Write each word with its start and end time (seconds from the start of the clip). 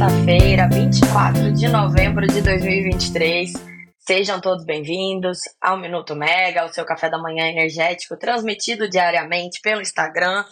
sexta-feira, 0.00 0.66
24 0.66 1.52
de 1.52 1.68
novembro 1.68 2.26
de 2.26 2.40
2023. 2.40 3.52
Sejam 3.98 4.40
todos 4.40 4.64
bem-vindos 4.64 5.40
ao 5.60 5.76
Minuto 5.76 6.16
Mega, 6.16 6.64
o 6.64 6.72
seu 6.72 6.86
café 6.86 7.10
da 7.10 7.18
manhã 7.18 7.46
energético, 7.46 8.16
transmitido 8.16 8.88
diariamente 8.88 9.60
pelo 9.60 9.82
Instagram 9.82 10.42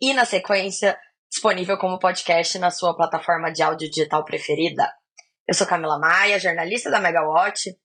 e, 0.00 0.14
na 0.14 0.24
sequência, 0.24 0.96
disponível 1.30 1.76
como 1.76 1.98
podcast 1.98 2.58
na 2.58 2.70
sua 2.70 2.96
plataforma 2.96 3.52
de 3.52 3.62
áudio 3.62 3.90
digital 3.90 4.24
preferida. 4.24 4.90
Eu 5.46 5.52
sou 5.52 5.66
Camila 5.66 5.98
Maia, 5.98 6.38
jornalista 6.38 6.90
da 6.90 6.98
Megawatt, 6.98 7.76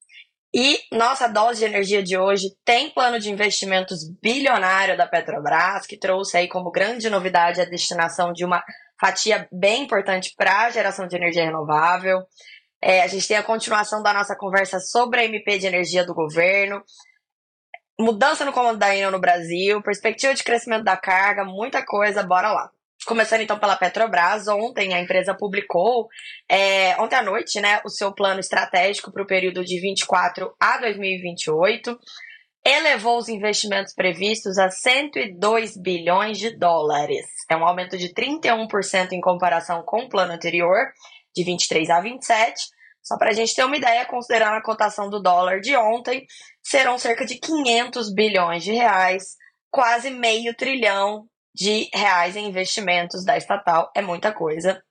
e 0.55 0.79
nossa 0.93 1.27
dose 1.27 1.59
de 1.59 1.65
energia 1.65 2.01
de 2.01 2.17
hoje 2.17 2.47
tem 2.63 2.91
plano 2.91 3.19
de 3.19 3.29
investimentos 3.29 4.09
bilionário 4.21 4.95
da 4.95 5.05
Petrobras, 5.05 5.85
que 5.85 5.99
trouxe 5.99 6.37
aí 6.37 6.47
como 6.47 6.71
grande 6.71 7.09
novidade 7.09 7.59
a 7.59 7.65
destinação 7.65 8.31
de 8.31 8.45
uma 8.45 8.63
fatia 8.99 9.47
bem 9.51 9.83
importante 9.83 10.33
para 10.35 10.65
a 10.65 10.69
geração 10.69 11.07
de 11.07 11.15
energia 11.15 11.45
renovável. 11.45 12.19
É, 12.81 13.01
a 13.01 13.07
gente 13.07 13.27
tem 13.27 13.37
a 13.37 13.43
continuação 13.43 14.01
da 14.01 14.13
nossa 14.13 14.35
conversa 14.35 14.79
sobre 14.79 15.19
a 15.19 15.25
MP 15.25 15.57
de 15.57 15.67
energia 15.67 16.05
do 16.05 16.13
governo, 16.13 16.81
mudança 17.99 18.45
no 18.45 18.53
comando 18.53 18.79
da 18.79 18.95
Enel 18.95 19.11
no 19.11 19.19
Brasil, 19.19 19.81
perspectiva 19.81 20.33
de 20.33 20.43
crescimento 20.43 20.85
da 20.85 20.95
carga, 20.95 21.43
muita 21.43 21.83
coisa, 21.85 22.23
bora 22.23 22.51
lá. 22.51 22.71
Começando 23.05 23.41
então 23.41 23.59
pela 23.59 23.77
Petrobras, 23.77 24.47
ontem 24.47 24.93
a 24.93 25.01
empresa 25.01 25.33
publicou, 25.33 26.07
é, 26.49 26.95
ontem 27.01 27.15
à 27.15 27.21
noite, 27.21 27.59
né, 27.59 27.81
o 27.85 27.89
seu 27.89 28.13
plano 28.13 28.39
estratégico 28.39 29.11
para 29.11 29.23
o 29.23 29.27
período 29.27 29.63
de 29.63 29.79
24 29.79 30.53
a 30.59 30.77
2028, 30.77 31.97
elevou 32.65 33.17
os 33.17 33.29
investimentos 33.29 33.93
previstos 33.93 34.57
a 34.57 34.69
102 34.69 35.77
bilhões 35.77 36.37
de 36.37 36.57
dólares. 36.57 37.25
É 37.49 37.55
um 37.55 37.65
aumento 37.65 37.97
de 37.97 38.13
31% 38.13 39.11
em 39.13 39.21
comparação 39.21 39.83
com 39.83 40.03
o 40.03 40.09
plano 40.09 40.33
anterior, 40.33 40.91
de 41.35 41.43
23 41.43 41.89
a 41.89 42.01
27. 42.01 42.61
Só 43.01 43.17
para 43.17 43.29
a 43.29 43.33
gente 43.33 43.55
ter 43.55 43.63
uma 43.63 43.77
ideia, 43.77 44.05
considerando 44.05 44.55
a 44.55 44.61
cotação 44.61 45.09
do 45.09 45.21
dólar 45.21 45.61
de 45.61 45.75
ontem, 45.75 46.25
serão 46.61 46.97
cerca 46.97 47.25
de 47.25 47.39
500 47.39 48.13
bilhões 48.13 48.63
de 48.63 48.73
reais, 48.73 49.35
quase 49.71 50.09
meio 50.11 50.55
trilhão 50.55 51.25
de 51.55 51.89
reais 51.93 52.35
em 52.35 52.47
investimentos 52.47 53.23
da 53.23 53.37
estatal. 53.37 53.89
É 53.95 54.01
muita 54.01 54.31
coisa. 54.31 54.81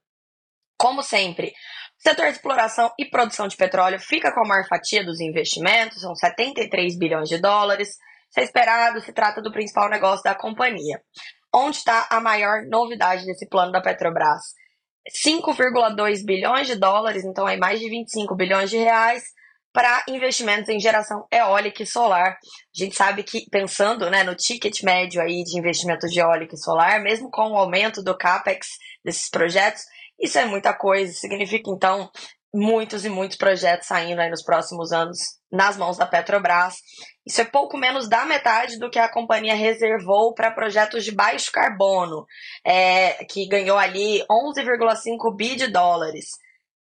Como 0.76 1.02
sempre, 1.02 1.52
setor 1.98 2.26
de 2.26 2.32
exploração 2.32 2.92
e 2.98 3.04
produção 3.04 3.48
de 3.48 3.56
petróleo 3.56 3.98
fica 3.98 4.32
com 4.32 4.40
a 4.40 4.48
maior 4.48 4.66
fatia 4.66 5.04
dos 5.04 5.20
investimentos, 5.20 6.00
são 6.00 6.14
73 6.14 6.96
bilhões 6.98 7.28
de 7.28 7.38
dólares. 7.38 7.88
Isso 7.88 8.40
é 8.40 8.42
esperado, 8.42 9.00
se 9.00 9.12
trata 9.12 9.42
do 9.42 9.52
principal 9.52 9.88
negócio 9.88 10.22
da 10.22 10.34
companhia. 10.34 11.00
Onde 11.54 11.78
está 11.78 12.06
a 12.10 12.20
maior 12.20 12.62
novidade 12.68 13.24
desse 13.24 13.48
plano 13.48 13.72
da 13.72 13.80
Petrobras? 13.80 14.42
5,2 15.24 16.24
bilhões 16.24 16.66
de 16.66 16.76
dólares, 16.76 17.24
então 17.24 17.48
é 17.48 17.56
mais 17.56 17.80
de 17.80 17.88
25 17.88 18.36
bilhões 18.36 18.68
de 18.68 18.76
reais, 18.76 19.24
para 19.72 20.02
investimentos 20.08 20.68
em 20.68 20.80
geração 20.80 21.26
eólica 21.32 21.82
e 21.82 21.86
solar. 21.86 22.32
A 22.32 22.38
gente 22.84 22.96
sabe 22.96 23.22
que, 23.22 23.48
pensando 23.50 24.10
né, 24.10 24.24
no 24.24 24.34
ticket 24.34 24.82
médio 24.82 25.20
aí 25.20 25.42
de 25.44 25.58
investimento 25.58 26.06
de 26.08 26.20
eólica 26.20 26.54
e 26.54 26.58
solar, 26.58 27.00
mesmo 27.00 27.30
com 27.30 27.52
o 27.52 27.56
aumento 27.56 28.02
do 28.02 28.16
CAPEX 28.16 28.66
desses 29.04 29.30
projetos, 29.30 29.82
isso 30.18 30.38
é 30.38 30.44
muita 30.44 30.72
coisa. 30.74 31.12
Significa, 31.12 31.70
então, 31.70 32.10
muitos 32.54 33.04
e 33.04 33.08
muitos 33.08 33.36
projetos 33.36 33.86
saindo 33.86 34.20
aí 34.20 34.30
nos 34.30 34.42
próximos 34.42 34.92
anos 34.92 35.18
nas 35.50 35.76
mãos 35.76 35.96
da 35.96 36.06
Petrobras. 36.06 36.76
Isso 37.26 37.40
é 37.40 37.44
pouco 37.44 37.76
menos 37.76 38.08
da 38.08 38.24
metade 38.24 38.78
do 38.78 38.90
que 38.90 38.98
a 38.98 39.10
companhia 39.10 39.54
reservou 39.54 40.34
para 40.34 40.50
projetos 40.50 41.04
de 41.04 41.12
baixo 41.12 41.52
carbono, 41.52 42.24
é, 42.64 43.24
que 43.24 43.46
ganhou 43.48 43.76
ali 43.76 44.24
11,5 44.30 45.36
bi 45.36 45.56
de 45.56 45.68
dólares. 45.68 46.26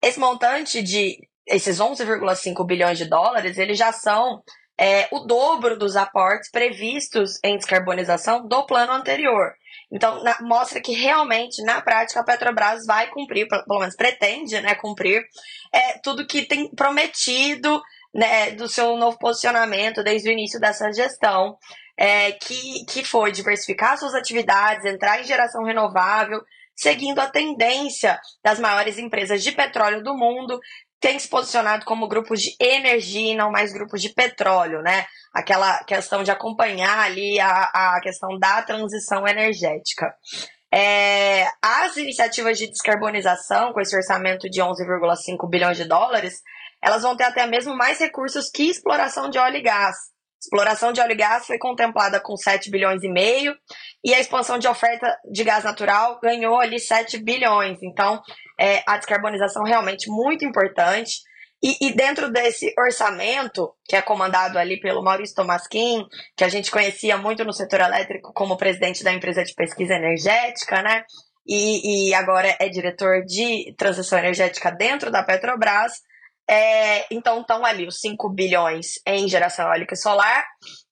Esse 0.01 0.19
montante 0.19 0.81
de 0.81 1.17
esses 1.47 1.79
11,5 1.79 2.65
bilhões 2.65 2.97
de 2.97 3.05
dólares, 3.05 3.57
eles 3.57 3.77
já 3.77 3.91
são 3.91 4.41
é, 4.79 5.07
o 5.11 5.19
dobro 5.19 5.77
dos 5.77 5.95
aportes 5.95 6.49
previstos 6.49 7.39
em 7.43 7.57
descarbonização 7.57 8.47
do 8.47 8.65
plano 8.65 8.93
anterior. 8.93 9.53
Então, 9.91 10.23
na, 10.23 10.37
mostra 10.41 10.81
que 10.81 10.93
realmente, 10.93 11.61
na 11.63 11.81
prática, 11.81 12.21
a 12.21 12.23
Petrobras 12.23 12.85
vai 12.85 13.09
cumprir, 13.09 13.47
pelo 13.47 13.79
menos 13.79 13.95
pretende 13.95 14.59
né, 14.61 14.73
cumprir, 14.75 15.23
é, 15.73 15.99
tudo 15.99 16.25
que 16.25 16.43
tem 16.43 16.69
prometido 16.73 17.81
né, 18.13 18.51
do 18.51 18.69
seu 18.69 18.95
novo 18.95 19.17
posicionamento 19.19 20.03
desde 20.03 20.29
o 20.29 20.31
início 20.31 20.59
dessa 20.59 20.91
gestão, 20.91 21.57
é, 21.97 22.31
que, 22.31 22.85
que 22.85 23.03
foi 23.03 23.31
diversificar 23.31 23.97
suas 23.97 24.15
atividades, 24.15 24.85
entrar 24.85 25.19
em 25.19 25.25
geração 25.25 25.63
renovável, 25.63 26.41
seguindo 26.75 27.19
a 27.19 27.29
tendência 27.29 28.19
das 28.43 28.59
maiores 28.59 28.97
empresas 28.97 29.43
de 29.43 29.51
petróleo 29.51 30.01
do 30.01 30.15
mundo, 30.15 30.59
tem 31.01 31.17
se 31.17 31.27
posicionado 31.27 31.83
como 31.83 32.07
grupos 32.07 32.39
de 32.39 32.55
energia 32.59 33.33
e 33.33 33.35
não 33.35 33.51
mais 33.51 33.73
grupos 33.73 34.01
de 34.01 34.09
petróleo, 34.09 34.81
né? 34.83 35.07
Aquela 35.33 35.83
questão 35.83 36.23
de 36.23 36.29
acompanhar 36.29 36.99
ali 36.99 37.39
a, 37.39 37.95
a 37.95 37.99
questão 38.01 38.37
da 38.37 38.61
transição 38.61 39.27
energética. 39.27 40.13
É, 40.73 41.47
as 41.61 41.97
iniciativas 41.97 42.57
de 42.57 42.67
descarbonização, 42.67 43.73
com 43.73 43.81
esse 43.81 43.95
orçamento 43.95 44.47
de 44.49 44.61
11,5 44.61 45.49
bilhões 45.49 45.75
de 45.75 45.85
dólares, 45.85 46.35
elas 46.81 47.01
vão 47.01 47.17
ter 47.17 47.25
até 47.25 47.45
mesmo 47.47 47.75
mais 47.75 47.99
recursos 47.99 48.49
que 48.49 48.69
exploração 48.69 49.29
de 49.29 49.39
óleo 49.39 49.57
e 49.57 49.61
gás. 49.61 49.95
Exploração 50.41 50.91
de 50.91 50.99
óleo 50.99 51.11
e 51.11 51.15
gás 51.15 51.45
foi 51.45 51.59
contemplada 51.59 52.19
com 52.19 52.35
7 52.35 52.71
bilhões 52.71 53.03
e 53.03 53.09
meio 53.09 53.55
e 54.03 54.13
a 54.13 54.19
expansão 54.19 54.57
de 54.57 54.67
oferta 54.67 55.15
de 55.31 55.43
gás 55.43 55.63
natural 55.63 56.19
ganhou 56.19 56.59
ali 56.59 56.79
7 56.79 57.19
bilhões. 57.19 57.77
Então, 57.83 58.19
é, 58.61 58.83
a 58.85 58.95
descarbonização 58.97 59.63
realmente 59.63 60.07
muito 60.07 60.45
importante. 60.45 61.21
E, 61.63 61.87
e, 61.87 61.93
dentro 61.93 62.31
desse 62.31 62.73
orçamento, 62.77 63.71
que 63.85 63.95
é 63.95 64.01
comandado 64.01 64.57
ali 64.57 64.79
pelo 64.79 65.03
Maurício 65.03 65.35
Tomasquim, 65.35 66.05
que 66.35 66.43
a 66.43 66.49
gente 66.49 66.71
conhecia 66.71 67.17
muito 67.17 67.43
no 67.43 67.53
setor 67.53 67.81
elétrico 67.81 68.31
como 68.33 68.57
presidente 68.57 69.03
da 69.03 69.13
empresa 69.13 69.43
de 69.43 69.53
pesquisa 69.53 69.93
energética, 69.95 70.81
né? 70.81 71.03
E, 71.45 72.09
e 72.09 72.13
agora 72.13 72.55
é 72.59 72.69
diretor 72.69 73.23
de 73.25 73.75
transição 73.77 74.17
energética 74.19 74.71
dentro 74.71 75.11
da 75.11 75.23
Petrobras. 75.23 75.93
É, 76.49 77.05
então 77.13 77.41
estão 77.41 77.63
ali 77.63 77.87
os 77.87 77.99
5 77.99 78.29
bilhões 78.33 78.93
em 79.07 79.27
geração 79.27 79.67
eólica 79.67 79.93
e 79.93 79.97
solar, 79.97 80.43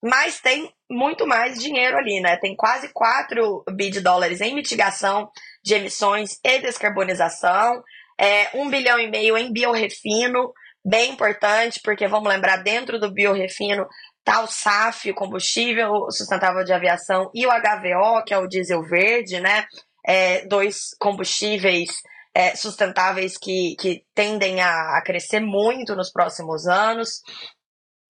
mas 0.02 0.40
tem 0.40 0.72
muito 0.90 1.28
mais 1.28 1.59
dinheiro 1.59 1.97
ali, 1.97 2.22
né? 2.22 2.38
Tem 2.38 2.56
quase 2.56 2.90
4 2.94 3.63
bi 3.75 3.90
de 3.90 4.02
dólares 4.02 4.40
em 4.40 4.56
mitigação 4.56 5.29
de 5.64 5.75
emissões 5.75 6.40
e 6.44 6.59
descarbonização, 6.59 7.84
é, 8.18 8.50
1 8.53 8.70
bilhão 8.70 9.00
e 9.00 9.09
meio 9.09 9.38
em 9.38 9.52
biorefino, 9.52 10.53
bem 10.84 11.12
importante, 11.12 11.80
porque 11.84 12.08
vamos 12.08 12.30
lembrar, 12.30 12.58
dentro 12.58 13.00
do 13.00 13.12
biorefino 13.12 13.88
tá 14.24 14.42
o 14.42 14.47
SAF, 14.47 15.09
o 15.09 15.16
combustível 15.16 16.12
sustentável 16.12 16.64
de 16.64 16.74
aviação, 16.74 17.31
e 17.34 17.47
o 17.47 17.50
HVO, 17.50 18.24
que 18.25 18.34
é 18.34 18.38
o 18.38 18.47
diesel 18.47 18.84
verde, 18.84 19.40
né? 19.40 19.66
É, 20.06 20.46
dois 20.46 20.96
combustíveis 21.00 21.90
é, 22.34 22.56
sustentáveis 22.56 23.38
que, 23.38 23.76
que 23.80 24.03
tendem 24.14 24.62
a, 24.62 24.97
a, 24.97 25.02
crescer 25.03 25.40
muito 25.40 25.96
nos 25.96 26.12
próximos 26.12 26.68
anos. 26.68 27.22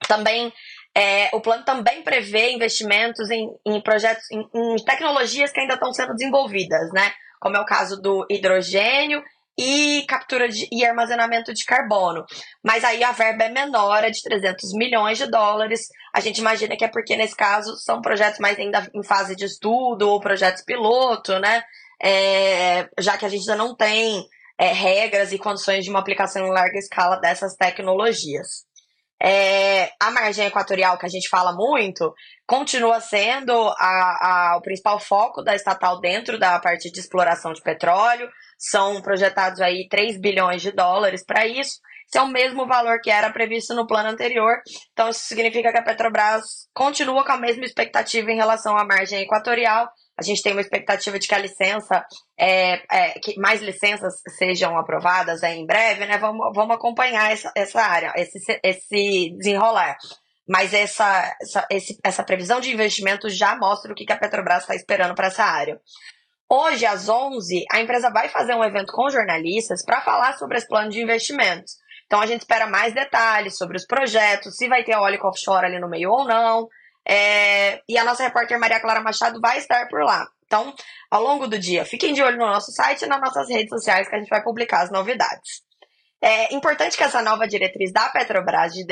Também 0.06 0.52
é, 0.94 1.30
o 1.34 1.40
plano 1.40 1.64
também 1.64 2.02
prevê 2.02 2.52
investimentos 2.52 3.30
em, 3.30 3.48
em 3.66 3.80
projetos, 3.80 4.24
em, 4.30 4.40
em, 4.54 4.76
tecnologias 4.84 5.52
que 5.52 5.60
ainda 5.60 5.74
estão 5.74 5.92
sendo 5.92 6.14
desenvolvidas, 6.14 6.92
né? 6.92 7.12
Como 7.40 7.56
é 7.56 7.60
o 7.60 7.64
caso 7.64 8.00
do 8.00 8.26
hidrogênio 8.30 9.22
e 9.58 10.04
captura 10.08 10.48
de, 10.48 10.68
e 10.70 10.84
armazenamento 10.84 11.52
de 11.52 11.64
carbono. 11.64 12.24
Mas 12.62 12.84
aí 12.84 13.02
a 13.02 13.12
verba 13.12 13.44
é 13.44 13.48
menor, 13.48 14.04
é 14.04 14.10
de 14.10 14.22
300 14.22 14.72
milhões 14.74 15.18
de 15.18 15.26
dólares. 15.26 15.88
A 16.14 16.20
gente 16.20 16.38
imagina 16.38 16.76
que 16.76 16.84
é 16.84 16.88
porque, 16.88 17.16
nesse 17.16 17.36
caso, 17.36 17.76
são 17.76 18.00
projetos 18.00 18.38
mais 18.38 18.58
ainda 18.58 18.88
em 18.94 19.02
fase 19.02 19.34
de 19.34 19.44
estudo 19.44 20.08
ou 20.08 20.20
projetos 20.20 20.64
piloto, 20.64 21.38
né? 21.38 21.62
é, 22.02 22.88
já 22.98 23.18
que 23.18 23.26
a 23.26 23.28
gente 23.28 23.48
ainda 23.48 23.62
não 23.62 23.76
tem 23.76 24.26
é, 24.58 24.72
regras 24.72 25.32
e 25.32 25.38
condições 25.38 25.84
de 25.84 25.90
uma 25.90 25.98
aplicação 25.98 26.46
em 26.46 26.50
larga 26.50 26.78
escala 26.78 27.16
dessas 27.16 27.54
tecnologias. 27.54 28.64
É, 29.22 29.90
a 30.00 30.10
margem 30.10 30.46
equatorial, 30.46 30.96
que 30.96 31.04
a 31.04 31.08
gente 31.08 31.28
fala 31.28 31.52
muito, 31.52 32.14
continua 32.46 33.00
sendo 33.00 33.52
a, 33.52 34.52
a, 34.52 34.56
o 34.56 34.62
principal 34.62 34.98
foco 34.98 35.42
da 35.42 35.54
estatal 35.54 36.00
dentro 36.00 36.38
da 36.38 36.58
parte 36.58 36.90
de 36.90 36.98
exploração 36.98 37.52
de 37.52 37.60
petróleo. 37.60 38.28
São 38.58 39.02
projetados 39.02 39.60
aí 39.60 39.86
3 39.88 40.18
bilhões 40.18 40.62
de 40.62 40.72
dólares 40.72 41.24
para 41.24 41.46
isso. 41.46 41.80
Esse 42.08 42.18
é 42.18 42.22
o 42.22 42.28
mesmo 42.28 42.66
valor 42.66 43.00
que 43.00 43.10
era 43.10 43.30
previsto 43.30 43.74
no 43.74 43.86
plano 43.86 44.08
anterior. 44.08 44.56
Então, 44.92 45.08
isso 45.10 45.20
significa 45.20 45.70
que 45.70 45.78
a 45.78 45.82
Petrobras 45.82 46.42
continua 46.74 47.24
com 47.24 47.32
a 47.32 47.38
mesma 47.38 47.64
expectativa 47.64 48.30
em 48.32 48.36
relação 48.36 48.76
à 48.76 48.84
margem 48.84 49.20
equatorial 49.20 49.88
a 50.20 50.22
gente 50.22 50.42
tem 50.42 50.52
uma 50.52 50.60
expectativa 50.60 51.18
de 51.18 51.26
que 51.26 51.34
a 51.34 51.38
licença, 51.38 52.04
é, 52.38 52.82
é, 52.94 53.18
que 53.18 53.38
mais 53.40 53.62
licenças 53.62 54.12
sejam 54.36 54.76
aprovadas 54.76 55.42
em 55.42 55.64
breve, 55.64 56.04
né? 56.04 56.18
Vamos, 56.18 56.52
vamos 56.54 56.76
acompanhar 56.76 57.32
essa, 57.32 57.50
essa 57.56 57.80
área, 57.80 58.12
esse, 58.16 58.38
esse 58.62 59.34
desenrolar. 59.38 59.96
Mas 60.46 60.74
essa, 60.74 61.34
essa, 61.40 61.66
esse, 61.70 61.98
essa 62.04 62.22
previsão 62.22 62.60
de 62.60 62.70
investimento 62.70 63.30
já 63.30 63.56
mostra 63.56 63.90
o 63.90 63.94
que, 63.94 64.12
a 64.12 64.18
Petrobras 64.18 64.62
está 64.62 64.74
esperando 64.74 65.14
para 65.14 65.28
essa 65.28 65.44
área. 65.44 65.80
Hoje, 66.50 66.84
às 66.84 67.08
11, 67.08 67.64
a 67.72 67.80
empresa 67.80 68.10
vai 68.10 68.28
fazer 68.28 68.54
um 68.54 68.64
evento 68.64 68.92
com 68.92 69.08
jornalistas 69.08 69.82
para 69.82 70.02
falar 70.02 70.36
sobre 70.36 70.58
esse 70.58 70.68
plano 70.68 70.90
de 70.90 71.00
investimentos. 71.00 71.76
Então, 72.04 72.20
a 72.20 72.26
gente 72.26 72.40
espera 72.40 72.66
mais 72.66 72.92
detalhes 72.92 73.56
sobre 73.56 73.78
os 73.78 73.86
projetos, 73.86 74.56
se 74.56 74.68
vai 74.68 74.84
ter 74.84 74.96
óleo 74.96 75.20
offshore 75.22 75.64
ali 75.64 75.80
no 75.80 75.88
meio 75.88 76.10
ou 76.10 76.26
não. 76.26 76.68
É... 77.10 77.82
E 77.88 77.98
a 77.98 78.04
nossa 78.04 78.22
repórter 78.22 78.58
Maria 78.58 78.78
Clara 78.78 79.00
Machado 79.00 79.40
vai 79.40 79.58
estar 79.58 79.88
por 79.88 80.04
lá. 80.04 80.28
Então, 80.46 80.72
ao 81.10 81.22
longo 81.22 81.48
do 81.48 81.58
dia, 81.58 81.84
fiquem 81.84 82.12
de 82.12 82.22
olho 82.22 82.38
no 82.38 82.46
nosso 82.46 82.70
site 82.70 83.02
e 83.02 83.08
nas 83.08 83.20
nossas 83.20 83.48
redes 83.48 83.68
sociais 83.68 84.08
que 84.08 84.14
a 84.14 84.18
gente 84.18 84.28
vai 84.28 84.42
publicar 84.42 84.82
as 84.82 84.92
novidades. 84.92 85.62
É 86.22 86.54
importante 86.54 86.98
que 86.98 87.02
essa 87.02 87.22
nova 87.22 87.48
diretriz 87.48 87.90
da 87.92 88.10
Petrobras 88.10 88.74
de 88.74 88.84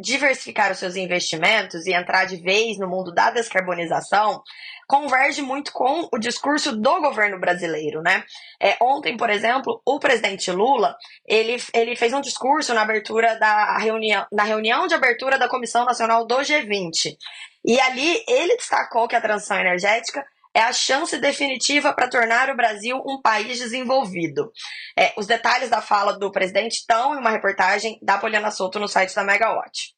diversificar 0.00 0.72
os 0.72 0.78
seus 0.78 0.96
investimentos 0.96 1.86
e 1.86 1.92
entrar 1.92 2.24
de 2.24 2.36
vez 2.36 2.78
no 2.78 2.88
mundo 2.88 3.12
da 3.12 3.30
descarbonização 3.30 4.42
converge 4.86 5.42
muito 5.42 5.70
com 5.70 6.08
o 6.10 6.18
discurso 6.18 6.74
do 6.74 7.00
governo 7.02 7.38
brasileiro, 7.38 8.00
né? 8.00 8.24
É, 8.58 8.78
ontem, 8.80 9.14
por 9.18 9.28
exemplo, 9.28 9.82
o 9.84 10.00
presidente 10.00 10.50
Lula 10.50 10.96
ele, 11.26 11.62
ele 11.74 11.94
fez 11.94 12.14
um 12.14 12.22
discurso 12.22 12.72
na 12.72 12.80
abertura 12.80 13.38
da 13.38 13.76
reunião, 13.76 14.26
na 14.32 14.44
reunião 14.44 14.86
de 14.86 14.94
abertura 14.94 15.38
da 15.38 15.48
Comissão 15.50 15.84
Nacional 15.84 16.26
do 16.26 16.36
G20. 16.36 17.14
E 17.62 17.78
ali 17.78 18.24
ele 18.26 18.56
destacou 18.56 19.06
que 19.06 19.14
a 19.14 19.20
transição 19.20 19.60
energética 19.60 20.24
é 20.54 20.60
a 20.60 20.72
chance 20.72 21.16
definitiva 21.18 21.92
para 21.92 22.08
tornar 22.08 22.50
o 22.50 22.56
Brasil 22.56 23.02
um 23.06 23.20
país 23.20 23.58
desenvolvido. 23.58 24.50
É, 24.96 25.12
os 25.16 25.26
detalhes 25.26 25.70
da 25.70 25.80
fala 25.80 26.18
do 26.18 26.30
presidente 26.30 26.78
estão 26.78 27.14
em 27.14 27.18
uma 27.18 27.30
reportagem 27.30 27.98
da 28.02 28.18
Poliana 28.18 28.50
Souto 28.50 28.78
no 28.78 28.88
site 28.88 29.14
da 29.14 29.24
Megawatt. 29.24 29.94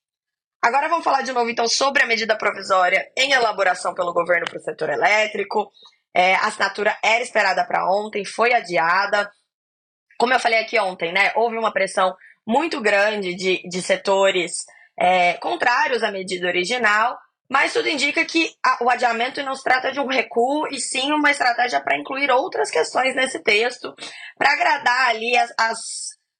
Agora 0.62 0.88
vamos 0.88 1.04
falar 1.04 1.22
de 1.22 1.32
novo 1.32 1.48
então 1.48 1.66
sobre 1.66 2.02
a 2.02 2.06
medida 2.06 2.36
provisória 2.36 3.10
em 3.16 3.32
elaboração 3.32 3.94
pelo 3.94 4.12
governo 4.12 4.44
para 4.44 4.58
o 4.58 4.62
setor 4.62 4.90
elétrico. 4.90 5.70
É, 6.14 6.34
a 6.34 6.46
assinatura 6.46 6.96
era 7.02 7.22
esperada 7.22 7.64
para 7.64 7.90
ontem, 7.90 8.24
foi 8.24 8.52
adiada. 8.52 9.30
Como 10.18 10.34
eu 10.34 10.40
falei 10.40 10.58
aqui 10.58 10.78
ontem, 10.78 11.12
né, 11.12 11.32
houve 11.34 11.56
uma 11.56 11.72
pressão 11.72 12.14
muito 12.46 12.80
grande 12.80 13.34
de, 13.34 13.62
de 13.68 13.80
setores 13.80 14.64
é, 14.98 15.34
contrários 15.34 16.02
à 16.02 16.10
medida 16.10 16.46
original, 16.46 17.18
mas 17.50 17.72
tudo 17.72 17.88
indica 17.88 18.24
que 18.24 18.54
a, 18.64 18.84
o 18.84 18.88
adiamento 18.88 19.42
não 19.42 19.56
se 19.56 19.64
trata 19.64 19.90
de 19.90 19.98
um 19.98 20.06
recuo, 20.06 20.68
e 20.70 20.78
sim 20.78 21.12
uma 21.12 21.32
estratégia 21.32 21.80
para 21.80 21.98
incluir 21.98 22.30
outras 22.30 22.70
questões 22.70 23.16
nesse 23.16 23.40
texto, 23.42 23.92
para 24.38 24.52
agradar 24.52 25.08
ali 25.08 25.36
as, 25.36 25.52
as, 25.58 25.78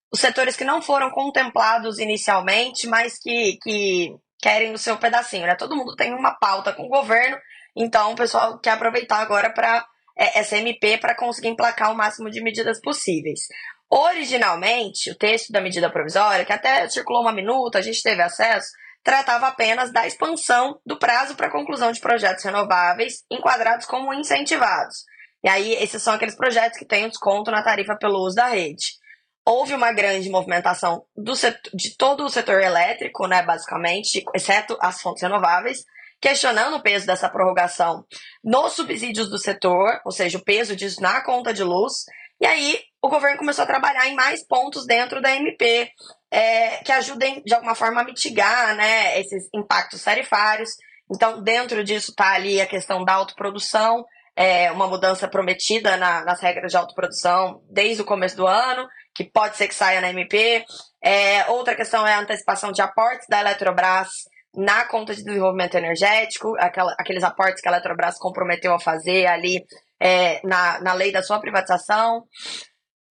os 0.09 0.21
setores 0.21 0.55
que 0.55 0.63
não 0.63 0.81
foram 0.81 1.11
contemplados 1.11 1.99
inicialmente, 1.99 2.87
mas 2.87 3.19
que, 3.19 3.57
que 3.61 4.15
querem 4.41 4.71
o 4.71 4.77
seu 4.77 4.97
pedacinho. 4.97 5.45
Né? 5.45 5.55
Todo 5.55 5.75
mundo 5.75 5.97
tem 5.97 6.13
uma 6.13 6.31
pauta 6.39 6.71
com 6.71 6.83
o 6.83 6.89
governo, 6.89 7.37
então 7.75 8.13
o 8.13 8.15
pessoal 8.15 8.57
quer 8.59 8.71
aproveitar 8.71 9.19
agora 9.19 9.49
para 9.49 9.85
é, 10.17 10.39
essa 10.39 10.55
MP 10.55 10.97
para 10.97 11.13
conseguir 11.13 11.49
emplacar 11.49 11.91
o 11.91 11.97
máximo 11.97 12.29
de 12.29 12.41
medidas 12.41 12.79
possíveis. 12.79 13.41
Originalmente, 13.89 15.11
o 15.11 15.17
texto 15.17 15.51
da 15.51 15.59
medida 15.59 15.91
provisória, 15.91 16.45
que 16.45 16.53
até 16.53 16.87
circulou 16.87 17.23
uma 17.23 17.33
minuta, 17.33 17.79
a 17.79 17.81
gente 17.81 18.01
teve 18.01 18.21
acesso, 18.21 18.69
tratava 19.03 19.47
apenas 19.47 19.91
da 19.91 20.05
expansão 20.05 20.79
do 20.85 20.97
prazo 20.97 21.35
para 21.35 21.49
conclusão 21.49 21.91
de 21.91 21.99
projetos 21.99 22.43
renováveis 22.43 23.23
enquadrados 23.31 23.85
como 23.85 24.13
incentivados. 24.13 25.05
E 25.43 25.49
aí, 25.49 25.73
esses 25.73 26.01
são 26.03 26.13
aqueles 26.13 26.35
projetos 26.35 26.77
que 26.77 26.85
têm 26.85 27.05
um 27.05 27.09
desconto 27.09 27.49
na 27.49 27.63
tarifa 27.63 27.95
pelo 27.95 28.19
uso 28.19 28.35
da 28.35 28.47
rede. 28.47 28.99
Houve 29.43 29.73
uma 29.73 29.91
grande 29.91 30.29
movimentação 30.29 31.03
setor, 31.35 31.71
de 31.73 31.97
todo 31.97 32.23
o 32.23 32.29
setor 32.29 32.61
elétrico, 32.61 33.25
né, 33.27 33.41
basicamente, 33.41 34.23
exceto 34.35 34.77
as 34.79 35.01
fontes 35.01 35.23
renováveis, 35.23 35.83
questionando 36.21 36.77
o 36.77 36.81
peso 36.81 37.07
dessa 37.07 37.27
prorrogação 37.27 38.05
nos 38.43 38.73
subsídios 38.73 39.27
do 39.27 39.39
setor, 39.39 39.99
ou 40.05 40.11
seja, 40.11 40.37
o 40.37 40.43
peso 40.43 40.75
disso 40.75 41.01
na 41.01 41.21
conta 41.21 41.51
de 41.51 41.63
luz. 41.63 42.05
E 42.41 42.45
aí, 42.47 42.79
o 42.99 43.07
governo 43.07 43.37
começou 43.37 43.63
a 43.63 43.67
trabalhar 43.67 44.07
em 44.07 44.15
mais 44.15 44.43
pontos 44.43 44.83
dentro 44.87 45.21
da 45.21 45.31
MP, 45.35 45.91
é, 46.31 46.77
que 46.77 46.91
ajudem 46.91 47.43
de 47.45 47.53
alguma 47.53 47.75
forma 47.75 48.01
a 48.01 48.03
mitigar 48.03 48.75
né, 48.75 49.19
esses 49.19 49.47
impactos 49.53 50.03
tarifários. 50.03 50.71
Então, 51.13 51.43
dentro 51.43 51.83
disso 51.83 52.09
está 52.09 52.33
ali 52.33 52.59
a 52.59 52.65
questão 52.65 53.05
da 53.05 53.13
autoprodução, 53.13 54.03
é, 54.35 54.71
uma 54.71 54.87
mudança 54.87 55.27
prometida 55.27 55.97
na, 55.97 56.25
nas 56.25 56.41
regras 56.41 56.71
de 56.71 56.77
autoprodução 56.77 57.61
desde 57.69 58.01
o 58.01 58.05
começo 58.05 58.35
do 58.35 58.47
ano, 58.47 58.87
que 59.13 59.23
pode 59.23 59.55
ser 59.55 59.67
que 59.67 59.75
saia 59.75 60.01
na 60.01 60.09
MP. 60.09 60.65
É, 60.99 61.45
outra 61.45 61.75
questão 61.75 62.07
é 62.07 62.13
a 62.15 62.21
antecipação 62.21 62.71
de 62.71 62.81
aportes 62.81 63.27
da 63.29 63.39
Eletrobras 63.39 64.09
na 64.55 64.83
conta 64.85 65.13
de 65.13 65.23
desenvolvimento 65.23 65.75
energético, 65.75 66.55
aquela, 66.57 66.91
aqueles 66.97 67.23
aportes 67.23 67.61
que 67.61 67.67
a 67.67 67.71
Eletrobras 67.71 68.17
comprometeu 68.17 68.73
a 68.73 68.79
fazer 68.79 69.27
ali 69.27 69.63
é, 70.01 70.41
na, 70.43 70.81
na 70.81 70.93
lei 70.93 71.11
da 71.11 71.21
sua 71.21 71.39
privatização. 71.39 72.25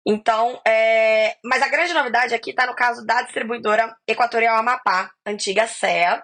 Então, 0.06 0.60
é... 0.66 1.36
mas 1.46 1.62
a 1.62 1.68
grande 1.68 1.94
novidade 1.94 2.34
aqui 2.34 2.50
está 2.50 2.66
no 2.66 2.76
caso 2.76 3.06
da 3.06 3.22
distribuidora 3.22 3.96
Equatorial 4.08 4.58
Amapá, 4.58 5.12
antiga 5.26 5.68
CEA. 5.68 6.24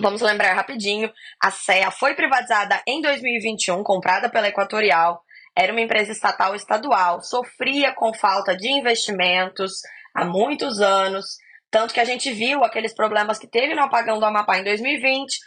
Vamos 0.00 0.20
lembrar 0.20 0.54
rapidinho, 0.54 1.10
a 1.42 1.50
CEA 1.50 1.90
foi 1.90 2.14
privatizada 2.14 2.82
em 2.86 3.00
2021, 3.00 3.82
comprada 3.82 4.28
pela 4.28 4.48
Equatorial. 4.48 5.22
Era 5.56 5.72
uma 5.72 5.80
empresa 5.80 6.12
estatal 6.12 6.54
estadual, 6.54 7.22
sofria 7.22 7.94
com 7.94 8.12
falta 8.12 8.56
de 8.56 8.70
investimentos 8.70 9.72
há 10.14 10.24
muitos 10.24 10.80
anos, 10.80 11.26
tanto 11.70 11.94
que 11.94 12.00
a 12.00 12.04
gente 12.04 12.30
viu 12.32 12.64
aqueles 12.64 12.94
problemas 12.94 13.38
que 13.38 13.46
teve 13.46 13.74
no 13.74 13.82
apagão 13.82 14.18
do 14.18 14.24
Amapá 14.24 14.58
em 14.58 14.64
2020. 14.64 15.38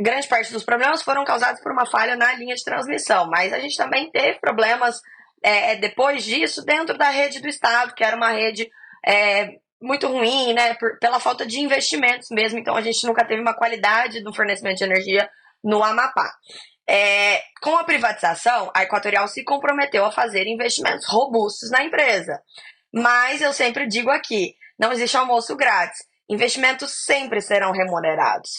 Grande 0.00 0.28
parte 0.28 0.52
dos 0.52 0.64
problemas 0.64 1.02
foram 1.02 1.24
causados 1.24 1.60
por 1.60 1.72
uma 1.72 1.86
falha 1.86 2.14
na 2.14 2.32
linha 2.34 2.54
de 2.54 2.62
transmissão, 2.62 3.28
mas 3.28 3.52
a 3.52 3.58
gente 3.58 3.76
também 3.76 4.10
teve 4.10 4.38
problemas 4.38 5.00
é, 5.42 5.72
é, 5.72 5.76
depois 5.76 6.24
disso 6.24 6.64
dentro 6.64 6.96
da 6.96 7.10
rede 7.10 7.40
do 7.40 7.48
Estado, 7.48 7.94
que 7.94 8.04
era 8.04 8.16
uma 8.16 8.30
rede 8.30 8.70
é, 9.04 9.48
muito 9.80 10.06
ruim, 10.06 10.54
né, 10.54 10.74
por, 10.74 10.98
pela 10.98 11.18
falta 11.18 11.44
de 11.44 11.60
investimentos 11.60 12.28
mesmo. 12.30 12.58
Então 12.58 12.76
a 12.76 12.80
gente 12.80 13.04
nunca 13.06 13.24
teve 13.24 13.40
uma 13.40 13.54
qualidade 13.54 14.22
do 14.22 14.34
fornecimento 14.34 14.78
de 14.78 14.84
energia 14.84 15.28
no 15.62 15.82
Amapá. 15.82 16.32
É, 16.88 17.42
com 17.60 17.76
a 17.76 17.82
privatização, 17.82 18.70
a 18.72 18.84
Equatorial 18.84 19.26
se 19.26 19.42
comprometeu 19.42 20.04
a 20.04 20.12
fazer 20.12 20.46
investimentos 20.46 21.06
robustos 21.08 21.70
na 21.70 21.82
empresa. 21.82 22.40
Mas 22.94 23.42
eu 23.42 23.52
sempre 23.52 23.88
digo 23.88 24.10
aqui: 24.10 24.54
não 24.78 24.92
existe 24.92 25.16
almoço 25.16 25.56
grátis 25.56 25.98
investimentos 26.28 27.04
sempre 27.04 27.40
serão 27.40 27.72
remunerados. 27.72 28.50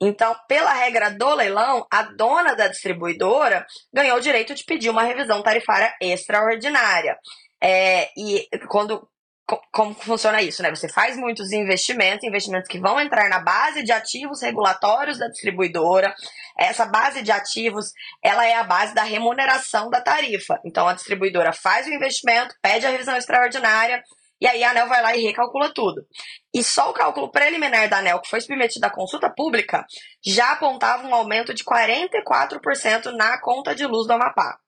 Então, 0.00 0.34
pela 0.48 0.72
regra 0.72 1.10
do 1.10 1.34
leilão, 1.34 1.86
a 1.90 2.02
dona 2.02 2.54
da 2.54 2.68
distribuidora 2.68 3.66
ganhou 3.92 4.18
o 4.18 4.20
direito 4.20 4.54
de 4.54 4.64
pedir 4.64 4.90
uma 4.90 5.02
revisão 5.02 5.42
tarifária 5.42 5.94
extraordinária. 6.00 7.16
É, 7.62 8.10
e 8.16 8.46
quando 8.68 9.08
como 9.70 9.94
funciona 9.94 10.40
isso, 10.40 10.62
né? 10.62 10.70
Você 10.70 10.88
faz 10.88 11.16
muitos 11.18 11.52
investimentos, 11.52 12.24
investimentos 12.26 12.68
que 12.68 12.80
vão 12.80 12.98
entrar 12.98 13.28
na 13.28 13.40
base 13.40 13.82
de 13.82 13.92
ativos 13.92 14.40
regulatórios 14.40 15.18
da 15.18 15.28
distribuidora. 15.28 16.14
Essa 16.58 16.86
base 16.86 17.22
de 17.22 17.30
ativos, 17.30 17.92
ela 18.22 18.46
é 18.46 18.54
a 18.54 18.64
base 18.64 18.94
da 18.94 19.02
remuneração 19.02 19.90
da 19.90 20.00
tarifa. 20.00 20.58
Então 20.64 20.88
a 20.88 20.94
distribuidora 20.94 21.52
faz 21.52 21.86
o 21.86 21.92
investimento, 21.92 22.54
pede 22.62 22.86
a 22.86 22.90
revisão 22.90 23.16
extraordinária 23.16 24.02
e 24.40 24.46
aí 24.46 24.62
a 24.62 24.70
ANEL 24.70 24.88
vai 24.88 25.02
lá 25.02 25.16
e 25.16 25.22
recalcula 25.22 25.72
tudo. 25.72 26.06
E 26.52 26.62
só 26.62 26.90
o 26.90 26.92
cálculo 26.92 27.30
preliminar 27.30 27.88
da 27.88 27.98
ANEL, 27.98 28.20
que 28.20 28.28
foi 28.28 28.40
submetido 28.40 28.86
à 28.86 28.90
consulta 28.90 29.30
pública, 29.30 29.84
já 30.24 30.52
apontava 30.52 31.06
um 31.06 31.14
aumento 31.14 31.54
de 31.54 31.64
44% 31.64 33.12
na 33.16 33.40
conta 33.40 33.74
de 33.74 33.86
luz 33.86 34.06
do 34.06 34.12
Amapá. 34.12 34.58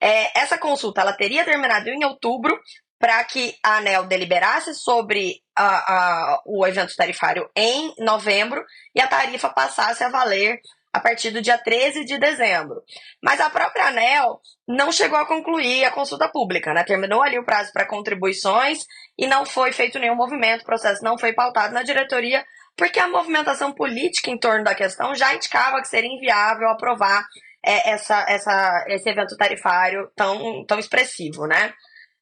É, 0.00 0.38
essa 0.38 0.56
consulta 0.56 1.00
ela 1.00 1.12
teria 1.12 1.44
terminado 1.44 1.88
em 1.88 2.04
outubro 2.04 2.58
para 2.98 3.22
que 3.24 3.54
a 3.62 3.76
ANEL 3.76 4.06
deliberasse 4.06 4.74
sobre 4.74 5.40
a, 5.56 5.66
a, 5.66 6.42
o 6.46 6.66
evento 6.66 6.94
tarifário 6.96 7.48
em 7.54 7.94
novembro 7.98 8.64
e 8.94 9.00
a 9.00 9.06
tarifa 9.06 9.48
passasse 9.48 10.02
a 10.02 10.08
valer 10.08 10.60
a 10.92 11.00
partir 11.00 11.30
do 11.30 11.42
dia 11.42 11.58
13 11.58 12.04
de 12.04 12.18
dezembro. 12.18 12.82
Mas 13.22 13.40
a 13.40 13.50
própria 13.50 13.88
ANEL 13.88 14.40
não 14.66 14.90
chegou 14.90 15.18
a 15.18 15.26
concluir 15.26 15.84
a 15.84 15.90
consulta 15.90 16.28
pública, 16.28 16.72
né? 16.72 16.84
Terminou 16.84 17.22
ali 17.22 17.38
o 17.38 17.44
prazo 17.44 17.72
para 17.72 17.86
contribuições 17.86 18.84
e 19.18 19.26
não 19.26 19.44
foi 19.44 19.72
feito 19.72 19.98
nenhum 19.98 20.16
movimento, 20.16 20.62
o 20.62 20.66
processo 20.66 21.02
não 21.04 21.18
foi 21.18 21.32
pautado 21.32 21.74
na 21.74 21.82
diretoria, 21.82 22.44
porque 22.76 22.98
a 22.98 23.08
movimentação 23.08 23.72
política 23.72 24.30
em 24.30 24.38
torno 24.38 24.64
da 24.64 24.74
questão 24.74 25.14
já 25.14 25.34
indicava 25.34 25.80
que 25.80 25.88
seria 25.88 26.10
inviável 26.10 26.68
aprovar 26.68 27.24
é, 27.64 27.90
essa, 27.90 28.24
essa, 28.28 28.84
esse 28.88 29.08
evento 29.08 29.36
tarifário 29.36 30.10
tão, 30.14 30.64
tão 30.64 30.78
expressivo, 30.78 31.46
né? 31.46 31.74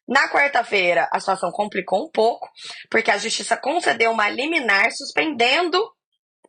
Na 0.07 0.29
quarta-feira, 0.29 1.09
a 1.11 1.19
situação 1.19 1.51
complicou 1.51 2.05
um 2.05 2.09
pouco, 2.09 2.49
porque 2.89 3.11
a 3.11 3.17
justiça 3.17 3.57
concedeu 3.57 4.11
uma 4.11 4.29
liminar 4.29 4.89
suspendendo 4.91 5.77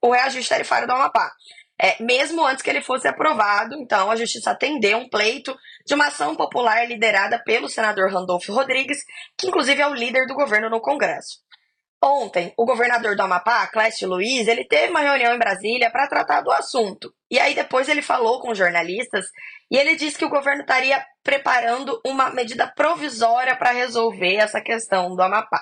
o 0.00 0.12
reajuste 0.12 0.48
tarifário 0.48 0.86
do 0.86 0.92
Amapá 0.92 1.32
é, 1.80 2.02
mesmo 2.02 2.44
antes 2.44 2.62
que 2.62 2.70
ele 2.70 2.80
fosse 2.80 3.06
aprovado. 3.06 3.74
Então, 3.76 4.10
a 4.10 4.16
Justiça 4.16 4.50
atendeu 4.50 4.98
um 4.98 5.08
pleito 5.08 5.56
de 5.86 5.94
uma 5.94 6.08
ação 6.08 6.34
popular 6.34 6.86
liderada 6.86 7.38
pelo 7.44 7.68
senador 7.68 8.12
Randolfo 8.12 8.52
Rodrigues, 8.52 8.98
que 9.36 9.46
inclusive 9.46 9.80
é 9.80 9.86
o 9.86 9.94
líder 9.94 10.26
do 10.26 10.34
governo 10.34 10.68
no 10.68 10.80
Congresso. 10.80 11.38
Ontem, 12.02 12.54
o 12.56 12.64
governador 12.64 13.16
do 13.16 13.22
Amapá, 13.22 13.66
Clécio 13.66 14.08
Luiz, 14.08 14.46
ele 14.46 14.64
teve 14.64 14.90
uma 14.90 15.00
reunião 15.00 15.34
em 15.34 15.38
Brasília 15.38 15.90
para 15.90 16.06
tratar 16.06 16.42
do 16.42 16.52
assunto. 16.52 17.12
E 17.28 17.40
aí 17.40 17.54
depois 17.54 17.88
ele 17.88 18.02
falou 18.02 18.40
com 18.40 18.54
jornalistas 18.54 19.26
e 19.68 19.76
ele 19.76 19.96
disse 19.96 20.16
que 20.16 20.24
o 20.24 20.30
governo 20.30 20.60
estaria 20.60 21.04
preparando 21.24 22.00
uma 22.06 22.30
medida 22.30 22.68
provisória 22.68 23.56
para 23.56 23.72
resolver 23.72 24.36
essa 24.36 24.60
questão 24.60 25.14
do 25.16 25.22
Amapá. 25.22 25.60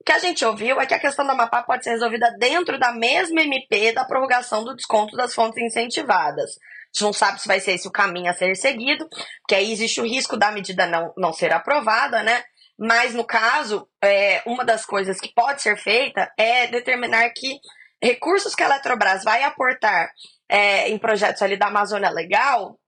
O 0.00 0.04
que 0.04 0.12
a 0.12 0.18
gente 0.18 0.44
ouviu 0.44 0.80
é 0.80 0.86
que 0.86 0.94
a 0.94 0.98
questão 0.98 1.24
do 1.24 1.32
Amapá 1.32 1.62
pode 1.62 1.84
ser 1.84 1.90
resolvida 1.90 2.34
dentro 2.38 2.78
da 2.78 2.92
mesma 2.92 3.42
MP 3.42 3.92
da 3.92 4.04
prorrogação 4.04 4.64
do 4.64 4.74
desconto 4.74 5.16
das 5.16 5.34
fontes 5.34 5.62
incentivadas. 5.62 6.50
A 6.52 6.92
gente 6.92 7.02
não 7.02 7.12
sabe 7.12 7.40
se 7.40 7.48
vai 7.48 7.60
ser 7.60 7.72
esse 7.72 7.88
o 7.88 7.92
caminho 7.92 8.30
a 8.30 8.34
ser 8.34 8.54
seguido, 8.54 9.08
porque 9.40 9.54
aí 9.54 9.72
existe 9.72 10.00
o 10.00 10.06
risco 10.06 10.36
da 10.36 10.50
medida 10.50 10.86
não, 10.86 11.12
não 11.16 11.32
ser 11.32 11.52
aprovada, 11.52 12.22
né? 12.22 12.42
Mas, 12.78 13.12
no 13.12 13.24
caso, 13.24 13.88
é, 14.02 14.40
uma 14.46 14.64
das 14.64 14.86
coisas 14.86 15.20
que 15.20 15.34
pode 15.34 15.60
ser 15.60 15.76
feita 15.76 16.32
é 16.38 16.68
determinar 16.68 17.28
que 17.30 17.58
recursos 18.00 18.54
que 18.54 18.62
a 18.62 18.66
Eletrobras 18.66 19.24
vai 19.24 19.42
aportar 19.42 20.10
é, 20.48 20.88
em 20.88 20.96
projetos 20.96 21.42
ali 21.42 21.56
da 21.56 21.66
Amazônia 21.66 22.08
Legal, 22.08 22.78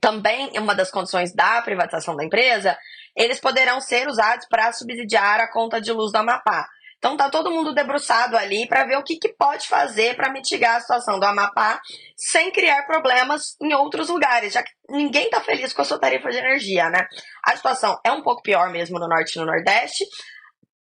também 0.00 0.50
uma 0.58 0.74
das 0.74 0.90
condições 0.90 1.34
da 1.34 1.60
privatização 1.62 2.16
da 2.16 2.24
empresa, 2.24 2.76
eles 3.16 3.40
poderão 3.40 3.80
ser 3.80 4.08
usados 4.08 4.46
para 4.48 4.72
subsidiar 4.72 5.40
a 5.40 5.50
conta 5.50 5.80
de 5.80 5.92
luz 5.92 6.12
do 6.12 6.16
Amapá. 6.16 6.66
Então 7.04 7.18
tá 7.18 7.28
todo 7.28 7.50
mundo 7.50 7.74
debruçado 7.74 8.34
ali 8.34 8.66
para 8.66 8.84
ver 8.84 8.96
o 8.96 9.02
que, 9.02 9.18
que 9.18 9.28
pode 9.28 9.68
fazer 9.68 10.16
para 10.16 10.32
mitigar 10.32 10.76
a 10.76 10.80
situação 10.80 11.20
do 11.20 11.26
Amapá 11.26 11.78
sem 12.16 12.50
criar 12.50 12.86
problemas 12.86 13.56
em 13.60 13.74
outros 13.74 14.08
lugares, 14.08 14.54
já 14.54 14.62
que 14.62 14.70
ninguém 14.88 15.28
tá 15.28 15.38
feliz 15.42 15.74
com 15.74 15.82
a 15.82 15.84
sua 15.84 15.98
tarifa 15.98 16.30
de 16.30 16.38
energia, 16.38 16.88
né? 16.88 17.06
A 17.44 17.54
situação 17.54 18.00
é 18.02 18.10
um 18.10 18.22
pouco 18.22 18.40
pior 18.40 18.70
mesmo 18.70 18.98
no 18.98 19.06
norte 19.06 19.36
e 19.36 19.38
no 19.38 19.44
nordeste, 19.44 20.02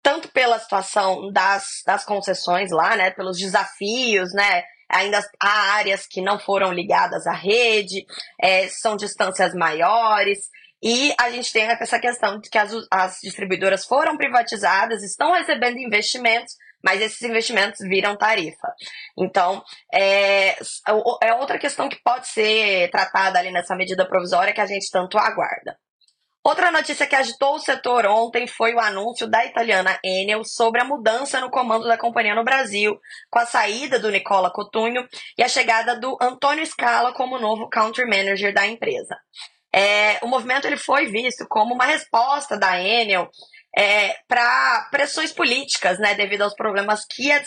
tanto 0.03 0.27
pela 0.29 0.59
situação 0.59 1.31
das, 1.31 1.81
das 1.87 2.05
concessões 2.05 2.69
lá, 2.69 2.95
né? 2.95 3.09
Pelos 3.09 3.39
desafios, 3.39 4.31
né? 4.31 4.63
Ainda 4.89 5.27
há 5.41 5.73
áreas 5.73 6.05
que 6.05 6.21
não 6.21 6.37
foram 6.37 6.71
ligadas 6.71 7.25
à 7.25 7.33
rede, 7.33 8.05
é, 8.39 8.67
são 8.67 8.95
distâncias 8.95 9.55
maiores. 9.55 10.51
E 10.81 11.13
a 11.19 11.29
gente 11.29 11.53
tem 11.53 11.63
essa 11.63 11.99
questão 11.99 12.39
de 12.39 12.49
que 12.49 12.57
as, 12.57 12.71
as 12.89 13.19
distribuidoras 13.21 13.85
foram 13.85 14.17
privatizadas, 14.17 15.03
estão 15.03 15.33
recebendo 15.33 15.77
investimentos, 15.77 16.55
mas 16.83 17.01
esses 17.01 17.21
investimentos 17.21 17.79
viram 17.87 18.17
tarifa. 18.17 18.73
Então, 19.17 19.63
é, 19.93 20.57
é 21.21 21.33
outra 21.35 21.59
questão 21.59 21.87
que 21.87 22.01
pode 22.03 22.27
ser 22.27 22.89
tratada 22.89 23.37
ali 23.37 23.51
nessa 23.51 23.75
medida 23.75 24.07
provisória 24.07 24.53
que 24.53 24.61
a 24.61 24.65
gente 24.65 24.89
tanto 24.89 25.17
aguarda. 25.17 25.77
Outra 26.43 26.71
notícia 26.71 27.05
que 27.05 27.15
agitou 27.15 27.53
o 27.53 27.59
setor 27.59 28.07
ontem 28.07 28.47
foi 28.47 28.73
o 28.73 28.79
anúncio 28.79 29.27
da 29.27 29.45
italiana 29.45 29.99
Enel 30.03 30.43
sobre 30.43 30.81
a 30.81 30.83
mudança 30.83 31.39
no 31.39 31.51
comando 31.51 31.87
da 31.87 31.99
companhia 31.99 32.33
no 32.33 32.43
Brasil, 32.43 32.99
com 33.29 33.37
a 33.37 33.45
saída 33.45 33.99
do 33.99 34.09
Nicola 34.09 34.51
Cotunho 34.51 35.07
e 35.37 35.43
a 35.43 35.47
chegada 35.47 35.99
do 35.99 36.17
Antônio 36.19 36.65
Scala 36.65 37.13
como 37.13 37.37
novo 37.37 37.69
country 37.69 38.05
manager 38.05 38.51
da 38.51 38.65
empresa. 38.65 39.15
É, 39.73 40.19
o 40.21 40.27
movimento 40.27 40.65
ele 40.65 40.77
foi 40.77 41.05
visto 41.07 41.45
como 41.47 41.73
uma 41.73 41.85
resposta 41.85 42.57
da 42.57 42.79
Enel 42.81 43.29
é, 43.77 44.15
para 44.27 44.87
pressões 44.91 45.31
políticas, 45.31 45.97
né, 45.97 46.13
devido 46.13 46.41
aos 46.41 46.53
problemas 46.53 47.05
que 47.09 47.31
a, 47.31 47.41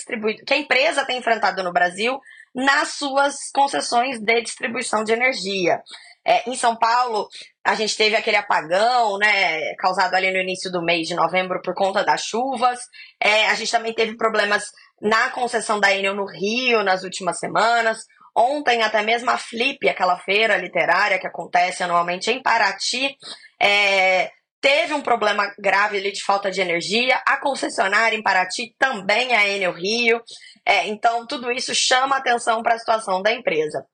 que 0.47 0.55
a 0.55 0.57
empresa 0.57 1.05
tem 1.05 1.19
enfrentado 1.19 1.63
no 1.63 1.73
Brasil 1.73 2.19
nas 2.55 2.91
suas 2.91 3.51
concessões 3.53 4.19
de 4.21 4.41
distribuição 4.43 5.05
de 5.05 5.13
energia. 5.13 5.83
É, 6.27 6.49
em 6.49 6.55
São 6.55 6.75
Paulo, 6.75 7.29
a 7.63 7.75
gente 7.75 7.95
teve 7.97 8.17
aquele 8.17 8.39
apagão, 8.39 9.19
né, 9.19 9.75
causado 9.75 10.15
ali 10.15 10.31
no 10.31 10.39
início 10.39 10.71
do 10.73 10.83
mês 10.83 11.07
de 11.07 11.15
novembro 11.15 11.61
por 11.63 11.75
conta 11.75 12.03
das 12.03 12.23
chuvas. 12.23 12.81
É, 13.21 13.47
a 13.49 13.55
gente 13.55 13.71
também 13.71 13.93
teve 13.93 14.17
problemas 14.17 14.71
na 15.03 15.29
concessão 15.31 15.79
da 15.79 15.95
Enel 15.95 16.15
no 16.15 16.25
Rio 16.25 16.83
nas 16.83 17.03
últimas 17.03 17.39
semanas. 17.39 17.99
Ontem, 18.37 18.83
até 18.83 19.03
mesmo 19.03 19.31
a 19.31 19.39
Flip, 19.39 19.89
aquela 19.89 20.19
feira 20.19 20.57
literária 20.57 21.19
que 21.19 21.27
acontece 21.27 21.83
anualmente 21.83 22.31
em 22.31 22.43
Paraty, 22.43 23.17
é, 23.61 24.31
teve 24.61 24.93
um 24.93 25.03
problema 25.03 25.55
grave 25.59 25.99
ali 25.99 26.11
de 26.11 26.23
falta 26.23 26.51
de 26.51 26.61
energia. 26.61 27.23
A 27.27 27.37
concessionária 27.37 28.17
em 28.17 28.23
Paraty 28.23 28.75
também 28.79 29.33
é 29.33 29.37
a 29.37 29.49
Enel 29.49 29.73
Rio. 29.73 30.21
É, 30.67 30.89
então, 30.89 31.27
tudo 31.27 31.53
isso 31.53 31.73
chama 31.75 32.17
atenção 32.17 32.63
para 32.63 32.75
a 32.75 32.79
situação 32.79 33.23
da 33.23 33.33
empresa. 33.33 33.85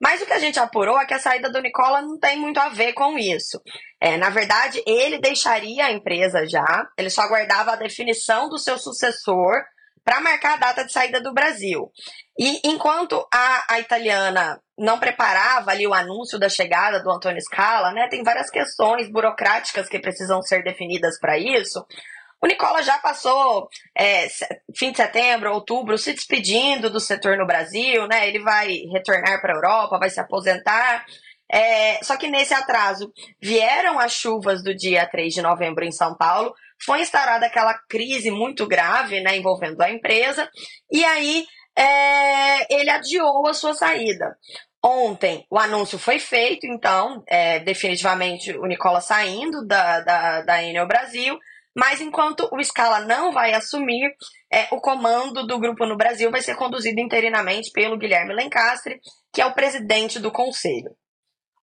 Mas 0.00 0.22
o 0.22 0.26
que 0.26 0.32
a 0.32 0.38
gente 0.38 0.60
apurou 0.60 1.00
é 1.00 1.06
que 1.06 1.14
a 1.14 1.18
saída 1.18 1.50
do 1.50 1.60
Nicola 1.60 2.00
não 2.00 2.18
tem 2.20 2.36
muito 2.36 2.60
a 2.60 2.68
ver 2.68 2.92
com 2.92 3.18
isso. 3.18 3.60
É, 4.00 4.16
na 4.16 4.30
verdade, 4.30 4.80
ele 4.86 5.18
deixaria 5.18 5.86
a 5.86 5.90
empresa 5.90 6.46
já, 6.46 6.86
ele 6.96 7.10
só 7.10 7.22
aguardava 7.22 7.72
a 7.72 7.76
definição 7.76 8.48
do 8.48 8.58
seu 8.58 8.78
sucessor 8.78 9.56
para 10.08 10.22
marcar 10.22 10.54
a 10.54 10.56
data 10.56 10.86
de 10.86 10.90
saída 10.90 11.20
do 11.20 11.34
Brasil. 11.34 11.92
E 12.38 12.66
enquanto 12.66 13.28
a, 13.30 13.74
a, 13.74 13.78
italiana 13.78 14.58
não 14.78 14.98
preparava 14.98 15.70
ali 15.70 15.86
o 15.86 15.92
anúncio 15.92 16.38
da 16.38 16.48
chegada 16.48 17.02
do 17.02 17.10
Antônio 17.10 17.42
Scala, 17.42 17.92
né, 17.92 18.08
tem 18.08 18.22
várias 18.22 18.48
questões 18.48 19.12
burocráticas 19.12 19.86
que 19.86 19.98
precisam 19.98 20.40
ser 20.40 20.64
definidas 20.64 21.20
para 21.20 21.36
isso. 21.36 21.84
O 22.42 22.46
Nicola 22.46 22.82
já 22.82 22.96
passou 22.96 23.68
é, 23.94 24.28
fim 24.74 24.92
de 24.92 24.96
setembro, 24.96 25.52
outubro, 25.52 25.98
se 25.98 26.14
despedindo 26.14 26.88
do 26.88 27.00
setor 27.00 27.36
no 27.36 27.46
Brasil, 27.46 28.06
né? 28.06 28.26
Ele 28.28 28.38
vai 28.38 28.68
retornar 28.90 29.42
para 29.42 29.52
a 29.52 29.56
Europa, 29.56 29.98
vai 29.98 30.08
se 30.08 30.20
aposentar. 30.20 31.04
É, 31.52 32.02
só 32.02 32.16
que 32.16 32.28
nesse 32.28 32.54
atraso 32.54 33.12
vieram 33.42 33.98
as 33.98 34.12
chuvas 34.12 34.62
do 34.62 34.74
dia 34.74 35.06
3 35.06 35.34
de 35.34 35.42
novembro 35.42 35.84
em 35.84 35.92
São 35.92 36.16
Paulo, 36.16 36.54
foi 36.84 37.00
instaurada 37.00 37.46
aquela 37.46 37.74
crise 37.88 38.30
muito 38.30 38.66
grave, 38.66 39.20
né, 39.20 39.36
envolvendo 39.36 39.80
a 39.80 39.90
empresa, 39.90 40.48
e 40.90 41.04
aí 41.04 41.46
é, 41.76 42.74
ele 42.74 42.90
adiou 42.90 43.46
a 43.46 43.54
sua 43.54 43.74
saída. 43.74 44.36
Ontem 44.84 45.44
o 45.50 45.58
anúncio 45.58 45.98
foi 45.98 46.18
feito, 46.18 46.66
então, 46.66 47.22
é, 47.26 47.58
definitivamente 47.58 48.56
o 48.56 48.66
Nicola 48.66 49.00
saindo 49.00 49.66
da, 49.66 50.00
da, 50.00 50.42
da 50.42 50.62
Enel 50.62 50.86
Brasil, 50.86 51.38
mas 51.76 52.00
enquanto 52.00 52.48
o 52.52 52.62
Scala 52.62 53.00
não 53.00 53.30
vai 53.30 53.52
assumir, 53.54 54.12
é, 54.52 54.66
o 54.72 54.80
comando 54.80 55.46
do 55.46 55.58
grupo 55.58 55.86
no 55.86 55.96
Brasil 55.96 56.30
vai 56.30 56.42
ser 56.42 56.56
conduzido 56.56 57.00
interinamente 57.00 57.70
pelo 57.72 57.98
Guilherme 57.98 58.34
Lencastre, 58.34 59.00
que 59.32 59.40
é 59.40 59.46
o 59.46 59.54
presidente 59.54 60.18
do 60.18 60.32
conselho. 60.32 60.90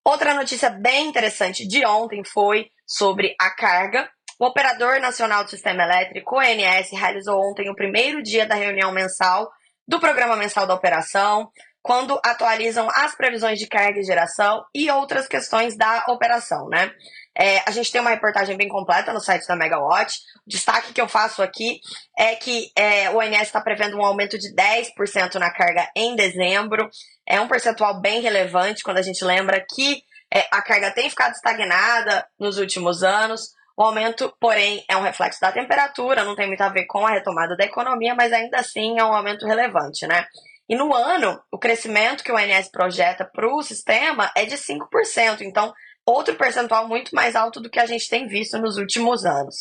Outra 0.04 0.32
notícia 0.32 0.70
bem 0.70 1.08
interessante 1.08 1.66
de 1.66 1.84
ontem 1.84 2.22
foi 2.24 2.70
sobre 2.86 3.34
a 3.40 3.50
carga, 3.54 4.08
o 4.38 4.46
Operador 4.46 5.00
Nacional 5.00 5.44
do 5.44 5.50
Sistema 5.50 5.82
Elétrico, 5.82 6.36
ONS, 6.36 6.90
realizou 6.92 7.40
ontem 7.40 7.70
o 7.70 7.74
primeiro 7.74 8.22
dia 8.22 8.46
da 8.46 8.54
reunião 8.54 8.92
mensal 8.92 9.50
do 9.88 10.00
Programa 10.00 10.36
Mensal 10.36 10.66
da 10.66 10.74
Operação, 10.74 11.50
quando 11.80 12.20
atualizam 12.24 12.88
as 12.90 13.14
previsões 13.14 13.60
de 13.60 13.68
carga 13.68 14.00
e 14.00 14.04
geração 14.04 14.64
e 14.74 14.90
outras 14.90 15.28
questões 15.28 15.76
da 15.76 16.04
operação, 16.08 16.68
né? 16.68 16.90
É, 17.38 17.62
a 17.66 17.70
gente 17.70 17.92
tem 17.92 18.00
uma 18.00 18.10
reportagem 18.10 18.56
bem 18.56 18.66
completa 18.66 19.12
no 19.12 19.20
site 19.20 19.46
da 19.46 19.54
Megawatt. 19.54 20.18
O 20.46 20.50
destaque 20.50 20.92
que 20.92 21.00
eu 21.00 21.06
faço 21.06 21.42
aqui 21.42 21.78
é 22.18 22.34
que 22.34 22.72
é, 22.74 23.10
o 23.10 23.18
ONS 23.18 23.42
está 23.42 23.60
prevendo 23.60 23.96
um 23.96 24.04
aumento 24.04 24.36
de 24.36 24.52
10% 24.54 25.34
na 25.34 25.52
carga 25.52 25.88
em 25.94 26.16
dezembro. 26.16 26.88
É 27.26 27.40
um 27.40 27.46
percentual 27.46 28.00
bem 28.00 28.20
relevante 28.20 28.82
quando 28.82 28.98
a 28.98 29.02
gente 29.02 29.24
lembra 29.24 29.64
que 29.74 30.02
é, 30.34 30.46
a 30.50 30.60
carga 30.62 30.90
tem 30.90 31.08
ficado 31.08 31.34
estagnada 31.34 32.26
nos 32.40 32.58
últimos 32.58 33.02
anos. 33.04 33.54
O 33.76 33.82
aumento, 33.82 34.34
porém, 34.40 34.82
é 34.88 34.96
um 34.96 35.02
reflexo 35.02 35.40
da 35.40 35.52
temperatura, 35.52 36.24
não 36.24 36.34
tem 36.34 36.46
muito 36.46 36.62
a 36.62 36.70
ver 36.70 36.86
com 36.86 37.06
a 37.06 37.10
retomada 37.10 37.54
da 37.54 37.64
economia, 37.64 38.14
mas 38.14 38.32
ainda 38.32 38.58
assim 38.58 38.98
é 38.98 39.04
um 39.04 39.12
aumento 39.12 39.46
relevante, 39.46 40.06
né? 40.06 40.26
E 40.68 40.74
no 40.74 40.94
ano, 40.94 41.38
o 41.52 41.58
crescimento 41.58 42.24
que 42.24 42.32
o 42.32 42.38
INS 42.38 42.70
projeta 42.70 43.24
para 43.24 43.46
o 43.46 43.62
sistema 43.62 44.32
é 44.34 44.46
de 44.46 44.56
5%, 44.56 45.42
então 45.42 45.74
outro 46.06 46.34
percentual 46.36 46.88
muito 46.88 47.14
mais 47.14 47.36
alto 47.36 47.60
do 47.60 47.68
que 47.68 47.78
a 47.78 47.86
gente 47.86 48.08
tem 48.08 48.26
visto 48.26 48.58
nos 48.58 48.78
últimos 48.78 49.26
anos. 49.26 49.56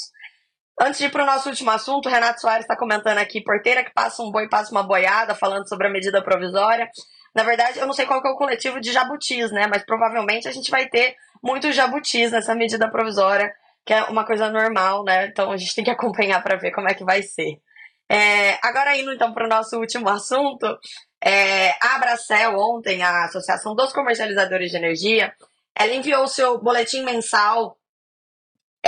Antes 0.80 1.00
de 1.00 1.06
ir 1.06 1.12
para 1.12 1.24
o 1.24 1.26
nosso 1.26 1.50
último 1.50 1.72
assunto, 1.72 2.08
o 2.08 2.12
Renato 2.12 2.42
Soares 2.42 2.64
está 2.64 2.76
comentando 2.76 3.18
aqui, 3.18 3.42
porteira 3.42 3.84
que 3.84 3.94
passa 3.94 4.24
um 4.24 4.32
boi 4.32 4.48
passa 4.48 4.72
uma 4.72 4.84
boiada, 4.84 5.36
falando 5.36 5.68
sobre 5.68 5.88
a 5.88 5.90
medida 5.90 6.24
provisória. 6.24 6.90
Na 7.36 7.44
verdade, 7.44 7.80
eu 7.80 7.86
não 7.86 7.94
sei 7.94 8.06
qual 8.06 8.22
é 8.26 8.30
o 8.30 8.38
coletivo 8.38 8.80
de 8.80 8.92
jabutis, 8.92 9.52
né? 9.52 9.68
Mas 9.68 9.86
provavelmente 9.86 10.48
a 10.48 10.52
gente 10.52 10.72
vai 10.72 10.88
ter 10.88 11.16
muitos 11.44 11.76
jabutis 11.76 12.32
nessa 12.32 12.56
medida 12.56 12.90
provisória 12.90 13.54
que 13.86 13.94
é 13.94 14.04
uma 14.06 14.26
coisa 14.26 14.50
normal, 14.50 15.04
né? 15.04 15.28
Então 15.28 15.52
a 15.52 15.58
gente 15.58 15.76
tem 15.76 15.84
que 15.84 15.92
acompanhar 15.92 16.42
para 16.42 16.58
ver 16.58 16.72
como 16.72 16.90
é 16.90 16.94
que 16.94 17.04
vai 17.04 17.22
ser. 17.22 17.62
É, 18.10 18.58
agora 18.62 18.98
indo 18.98 19.12
então 19.14 19.34
para 19.34 19.46
o 19.46 19.50
nosso 19.50 19.78
último 19.78 20.10
assunto, 20.10 20.78
é, 21.22 21.72
a 21.82 21.96
Abracel 21.96 22.58
ontem, 22.58 23.02
a 23.02 23.26
Associação 23.26 23.76
dos 23.76 23.94
Comercializadores 23.94 24.72
de 24.72 24.78
Energia, 24.78 25.34
ela 25.76 25.94
enviou 25.94 26.24
o 26.24 26.28
seu 26.28 26.60
boletim 26.60 27.04
mensal 27.04 27.78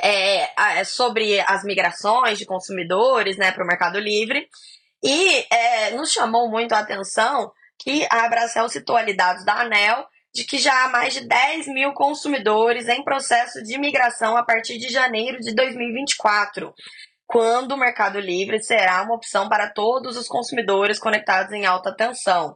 é, 0.01 0.83
sobre 0.83 1.39
as 1.41 1.63
migrações 1.63 2.37
de 2.37 2.45
consumidores 2.45 3.37
né, 3.37 3.51
para 3.51 3.63
o 3.63 3.67
Mercado 3.67 3.99
Livre 3.99 4.47
e 5.03 5.45
é, 5.51 5.91
nos 5.91 6.11
chamou 6.11 6.49
muito 6.49 6.73
a 6.73 6.79
atenção 6.79 7.51
que 7.79 8.07
a 8.11 8.25
Abracel 8.25 8.69
citou 8.69 8.95
ali 8.95 9.15
dados 9.15 9.43
da 9.43 9.61
ANEL 9.61 10.07
de 10.33 10.43
que 10.45 10.57
já 10.57 10.85
há 10.85 10.89
mais 10.89 11.13
de 11.13 11.27
10 11.27 11.67
mil 11.67 11.93
consumidores 11.93 12.87
em 12.87 13.03
processo 13.03 13.61
de 13.63 13.77
migração 13.77 14.37
a 14.37 14.43
partir 14.43 14.77
de 14.77 14.89
janeiro 14.89 15.39
de 15.39 15.53
2024, 15.55 16.73
quando 17.25 17.73
o 17.73 17.77
Mercado 17.77 18.19
Livre 18.19 18.61
será 18.61 19.01
uma 19.01 19.15
opção 19.15 19.49
para 19.49 19.69
todos 19.69 20.15
os 20.15 20.27
consumidores 20.27 20.99
conectados 20.99 21.51
em 21.51 21.65
alta 21.65 21.95
tensão. 21.95 22.55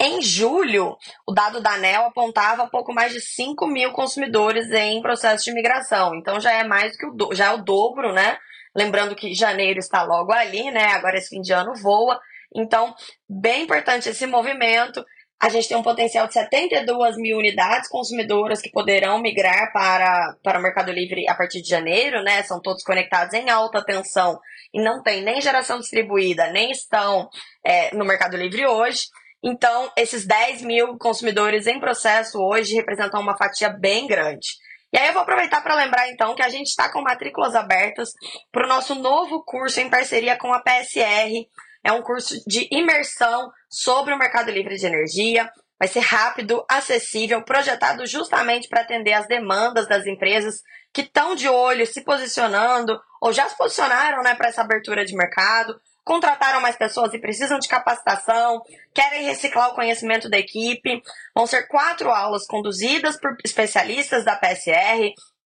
Em 0.00 0.20
julho, 0.20 0.96
o 1.26 1.32
dado 1.32 1.60
da 1.60 1.74
ANEL 1.74 2.06
apontava 2.06 2.68
pouco 2.68 2.92
mais 2.92 3.12
de 3.12 3.20
5 3.20 3.66
mil 3.66 3.92
consumidores 3.92 4.70
em 4.70 5.00
processo 5.00 5.44
de 5.44 5.52
migração. 5.52 6.14
Então 6.14 6.40
já 6.40 6.52
é 6.52 6.64
mais 6.64 6.96
que 6.96 7.06
o, 7.06 7.12
do, 7.12 7.34
já 7.34 7.46
é 7.46 7.54
o 7.54 7.62
dobro, 7.62 8.12
né? 8.12 8.36
Lembrando 8.76 9.14
que 9.14 9.34
janeiro 9.34 9.78
está 9.78 10.02
logo 10.02 10.32
ali, 10.32 10.70
né? 10.70 10.86
Agora 10.92 11.16
esse 11.16 11.28
fim 11.28 11.40
de 11.40 11.52
ano 11.52 11.72
voa. 11.76 12.20
Então, 12.54 12.94
bem 13.28 13.62
importante 13.62 14.08
esse 14.08 14.26
movimento. 14.26 15.04
A 15.40 15.48
gente 15.48 15.68
tem 15.68 15.76
um 15.76 15.82
potencial 15.82 16.26
de 16.26 16.32
72 16.32 17.16
mil 17.16 17.36
unidades 17.36 17.88
consumidoras 17.88 18.62
que 18.62 18.70
poderão 18.70 19.20
migrar 19.20 19.72
para, 19.72 20.36
para 20.42 20.58
o 20.58 20.62
Mercado 20.62 20.90
Livre 20.90 21.28
a 21.28 21.34
partir 21.34 21.60
de 21.60 21.68
janeiro, 21.68 22.22
né? 22.22 22.42
São 22.42 22.60
todos 22.60 22.82
conectados 22.82 23.34
em 23.34 23.50
alta 23.50 23.84
tensão 23.84 24.38
e 24.72 24.82
não 24.82 25.02
tem 25.02 25.22
nem 25.22 25.40
geração 25.40 25.78
distribuída, 25.78 26.50
nem 26.50 26.70
estão 26.70 27.28
é, 27.64 27.94
no 27.94 28.04
Mercado 28.04 28.36
Livre 28.36 28.66
hoje. 28.66 29.02
Então, 29.42 29.92
esses 29.96 30.26
10 30.26 30.62
mil 30.62 30.96
consumidores 30.96 31.66
em 31.66 31.78
processo 31.78 32.38
hoje 32.38 32.74
representam 32.74 33.20
uma 33.20 33.36
fatia 33.36 33.68
bem 33.68 34.06
grande. 34.06 34.48
E 34.90 34.96
aí 34.96 35.08
eu 35.08 35.12
vou 35.12 35.22
aproveitar 35.22 35.60
para 35.60 35.74
lembrar 35.74 36.08
então 36.08 36.34
que 36.34 36.42
a 36.42 36.48
gente 36.48 36.68
está 36.68 36.90
com 36.90 37.02
matrículas 37.02 37.54
abertas 37.54 38.10
para 38.50 38.64
o 38.64 38.68
nosso 38.68 38.94
novo 38.94 39.44
curso 39.44 39.80
em 39.80 39.90
parceria 39.90 40.38
com 40.38 40.52
a 40.52 40.62
PSR, 40.62 41.48
é 41.84 41.92
um 41.92 42.02
curso 42.02 42.34
de 42.46 42.66
imersão 42.72 43.52
sobre 43.68 44.14
o 44.14 44.18
mercado 44.18 44.50
livre 44.50 44.76
de 44.76 44.86
energia. 44.86 45.50
Vai 45.78 45.86
ser 45.86 46.00
rápido, 46.00 46.64
acessível, 46.68 47.42
projetado 47.42 48.06
justamente 48.06 48.68
para 48.68 48.80
atender 48.80 49.12
as 49.12 49.26
demandas 49.26 49.86
das 49.86 50.06
empresas 50.06 50.62
que 50.92 51.02
estão 51.02 51.34
de 51.34 51.48
olho, 51.48 51.86
se 51.86 52.02
posicionando 52.02 52.98
ou 53.20 53.32
já 53.32 53.48
se 53.48 53.56
posicionaram 53.56 54.22
né, 54.22 54.34
para 54.34 54.48
essa 54.48 54.62
abertura 54.62 55.04
de 55.04 55.14
mercado, 55.14 55.78
contrataram 56.04 56.60
mais 56.60 56.76
pessoas 56.76 57.12
e 57.12 57.18
precisam 57.18 57.58
de 57.58 57.68
capacitação, 57.68 58.62
querem 58.94 59.24
reciclar 59.24 59.70
o 59.70 59.74
conhecimento 59.74 60.30
da 60.30 60.38
equipe. 60.38 61.02
Vão 61.34 61.46
ser 61.46 61.66
quatro 61.66 62.10
aulas 62.10 62.46
conduzidas 62.46 63.18
por 63.18 63.36
especialistas 63.44 64.24
da 64.24 64.36
PSR, 64.36 65.12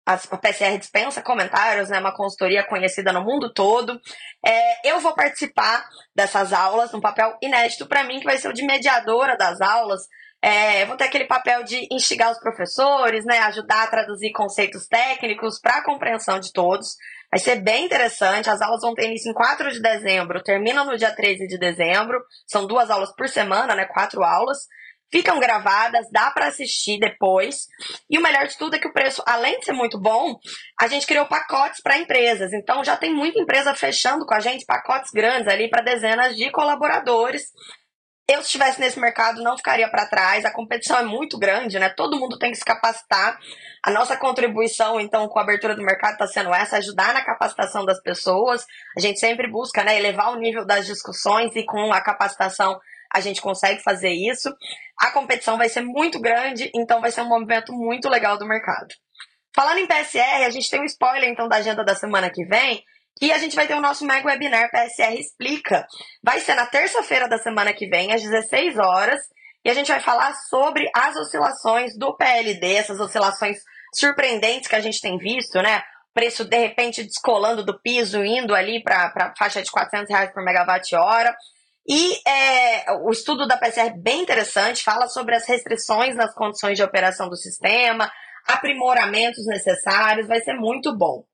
a 0.08 0.38
PCR 0.38 0.78
dispensa 0.78 1.20
comentários, 1.20 1.90
é 1.90 1.92
né, 1.92 2.00
uma 2.00 2.16
consultoria 2.16 2.64
conhecida 2.64 3.12
no 3.12 3.22
mundo 3.22 3.52
todo. 3.52 4.00
É, 4.44 4.90
eu 4.90 5.00
vou 5.00 5.14
participar 5.14 5.86
dessas 6.16 6.50
aulas, 6.50 6.94
um 6.94 7.00
papel 7.00 7.36
inédito 7.42 7.86
para 7.86 8.04
mim, 8.04 8.18
que 8.18 8.24
vai 8.24 8.38
ser 8.38 8.48
o 8.48 8.54
de 8.54 8.64
mediadora 8.64 9.36
das 9.36 9.60
aulas. 9.60 10.00
É, 10.40 10.86
vou 10.86 10.96
ter 10.96 11.04
aquele 11.04 11.26
papel 11.26 11.62
de 11.62 11.86
instigar 11.92 12.30
os 12.32 12.38
professores, 12.38 13.26
né, 13.26 13.38
ajudar 13.40 13.82
a 13.82 13.86
traduzir 13.86 14.32
conceitos 14.32 14.86
técnicos 14.86 15.60
para 15.60 15.78
a 15.78 15.84
compreensão 15.84 16.40
de 16.40 16.54
todos. 16.54 16.96
Vai 17.30 17.38
ser 17.38 17.56
bem 17.56 17.84
interessante. 17.84 18.48
As 18.48 18.62
aulas 18.62 18.80
vão 18.80 18.94
ter 18.94 19.08
início 19.08 19.30
em 19.30 19.34
4 19.34 19.70
de 19.70 19.82
dezembro, 19.82 20.42
terminam 20.42 20.86
no 20.86 20.96
dia 20.96 21.14
13 21.14 21.46
de 21.46 21.58
dezembro. 21.58 22.18
São 22.46 22.66
duas 22.66 22.88
aulas 22.88 23.14
por 23.14 23.28
semana, 23.28 23.74
né? 23.74 23.84
Quatro 23.84 24.24
aulas 24.24 24.58
ficam 25.10 25.38
gravadas, 25.38 26.06
dá 26.10 26.30
para 26.30 26.48
assistir 26.48 26.98
depois. 26.98 27.66
E 28.08 28.18
o 28.18 28.22
melhor 28.22 28.46
de 28.46 28.56
tudo 28.56 28.76
é 28.76 28.78
que 28.78 28.88
o 28.88 28.92
preço, 28.92 29.22
além 29.26 29.58
de 29.58 29.66
ser 29.66 29.72
muito 29.72 29.98
bom, 29.98 30.36
a 30.80 30.86
gente 30.86 31.06
criou 31.06 31.26
pacotes 31.26 31.80
para 31.82 31.98
empresas. 31.98 32.52
Então 32.52 32.84
já 32.84 32.96
tem 32.96 33.14
muita 33.14 33.40
empresa 33.40 33.74
fechando 33.74 34.26
com 34.26 34.34
a 34.34 34.40
gente 34.40 34.64
pacotes 34.64 35.10
grandes 35.10 35.48
ali 35.48 35.68
para 35.68 35.82
dezenas 35.82 36.36
de 36.36 36.50
colaboradores. 36.50 37.44
Eu, 38.30 38.42
se 38.42 38.48
estivesse 38.48 38.78
nesse 38.78 39.00
mercado, 39.00 39.42
não 39.42 39.56
ficaria 39.56 39.88
para 39.90 40.04
trás. 40.04 40.44
A 40.44 40.52
competição 40.52 40.98
é 40.98 41.02
muito 41.02 41.38
grande, 41.38 41.78
né? 41.78 41.88
Todo 41.88 42.18
mundo 42.18 42.38
tem 42.38 42.50
que 42.50 42.58
se 42.58 42.64
capacitar. 42.64 43.38
A 43.82 43.90
nossa 43.90 44.18
contribuição, 44.18 45.00
então, 45.00 45.26
com 45.28 45.38
a 45.38 45.42
abertura 45.42 45.74
do 45.74 45.82
mercado 45.82 46.12
está 46.12 46.26
sendo 46.26 46.52
essa, 46.52 46.76
ajudar 46.76 47.14
na 47.14 47.24
capacitação 47.24 47.86
das 47.86 48.02
pessoas. 48.02 48.66
A 48.94 49.00
gente 49.00 49.18
sempre 49.18 49.50
busca, 49.50 49.82
né, 49.82 49.96
elevar 49.96 50.30
o 50.30 50.38
nível 50.38 50.66
das 50.66 50.84
discussões 50.84 51.56
e 51.56 51.64
com 51.64 51.90
a 51.90 52.02
capacitação 52.02 52.78
a 53.12 53.20
gente 53.20 53.40
consegue 53.40 53.82
fazer 53.82 54.10
isso. 54.10 54.52
A 54.98 55.10
competição 55.10 55.56
vai 55.56 55.68
ser 55.68 55.82
muito 55.82 56.20
grande, 56.20 56.70
então 56.74 57.00
vai 57.00 57.10
ser 57.10 57.22
um 57.22 57.28
movimento 57.28 57.72
muito 57.72 58.08
legal 58.08 58.36
do 58.36 58.46
mercado. 58.46 58.94
Falando 59.54 59.78
em 59.78 59.86
PSR, 59.86 60.44
a 60.44 60.50
gente 60.50 60.70
tem 60.70 60.80
um 60.80 60.84
spoiler 60.84 61.28
então 61.28 61.48
da 61.48 61.56
agenda 61.56 61.84
da 61.84 61.94
semana 61.94 62.30
que 62.30 62.44
vem, 62.44 62.82
que 63.18 63.32
a 63.32 63.38
gente 63.38 63.56
vai 63.56 63.66
ter 63.66 63.74
o 63.74 63.80
nosso 63.80 64.04
mega 64.04 64.28
webinar 64.28 64.70
PSR 64.70 65.18
Explica. 65.18 65.86
Vai 66.22 66.38
ser 66.40 66.54
na 66.54 66.66
terça-feira 66.66 67.28
da 67.28 67.38
semana 67.38 67.72
que 67.72 67.88
vem, 67.88 68.12
às 68.12 68.22
16 68.22 68.78
horas, 68.78 69.20
e 69.64 69.70
a 69.70 69.74
gente 69.74 69.90
vai 69.90 70.00
falar 70.00 70.32
sobre 70.34 70.88
as 70.94 71.16
oscilações 71.16 71.98
do 71.98 72.16
PLD, 72.16 72.74
essas 72.74 73.00
oscilações 73.00 73.58
surpreendentes 73.94 74.68
que 74.68 74.76
a 74.76 74.80
gente 74.80 75.00
tem 75.00 75.18
visto, 75.18 75.60
né? 75.60 75.82
Preço 76.14 76.44
de 76.44 76.56
repente 76.56 77.02
descolando 77.02 77.64
do 77.64 77.80
piso, 77.80 78.24
indo 78.24 78.54
ali 78.54 78.82
para 78.82 79.12
a 79.14 79.34
faixa 79.36 79.62
de 79.62 79.70
400 79.70 80.08
reais 80.08 80.32
por 80.32 80.44
megawatt-hora. 80.44 81.34
E 81.88 82.20
é, 82.28 82.92
o 83.02 83.10
estudo 83.10 83.46
da 83.46 83.56
PCR 83.56 83.86
é 83.86 83.96
bem 83.96 84.20
interessante, 84.20 84.84
fala 84.84 85.08
sobre 85.08 85.34
as 85.34 85.48
restrições 85.48 86.14
nas 86.14 86.34
condições 86.34 86.76
de 86.76 86.82
operação 86.82 87.30
do 87.30 87.36
sistema, 87.36 88.10
aprimoramentos 88.46 89.46
necessários, 89.46 90.28
vai 90.28 90.40
ser 90.40 90.54
muito 90.54 90.96
bom. 90.96 91.24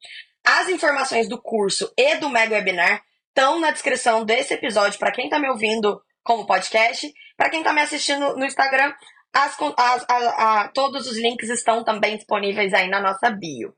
As 0.46 0.68
informações 0.68 1.28
do 1.28 1.40
curso 1.42 1.92
e 1.98 2.16
do 2.16 2.28
Mega 2.28 2.54
Webinar 2.54 3.02
estão 3.28 3.58
na 3.58 3.72
descrição 3.72 4.24
desse 4.24 4.54
episódio 4.54 4.98
para 4.98 5.10
quem 5.10 5.24
está 5.24 5.40
me 5.40 5.48
ouvindo 5.48 6.00
como 6.22 6.46
podcast. 6.46 7.12
Para 7.36 7.50
quem 7.50 7.60
está 7.60 7.72
me 7.72 7.80
assistindo 7.80 8.36
no 8.36 8.44
Instagram, 8.44 8.92
as, 9.32 9.56
as, 9.76 10.06
a, 10.08 10.60
a, 10.60 10.68
todos 10.68 11.08
os 11.08 11.18
links 11.18 11.50
estão 11.50 11.82
também 11.82 12.16
disponíveis 12.16 12.72
aí 12.72 12.88
na 12.88 13.00
nossa 13.00 13.30
bio. 13.30 13.74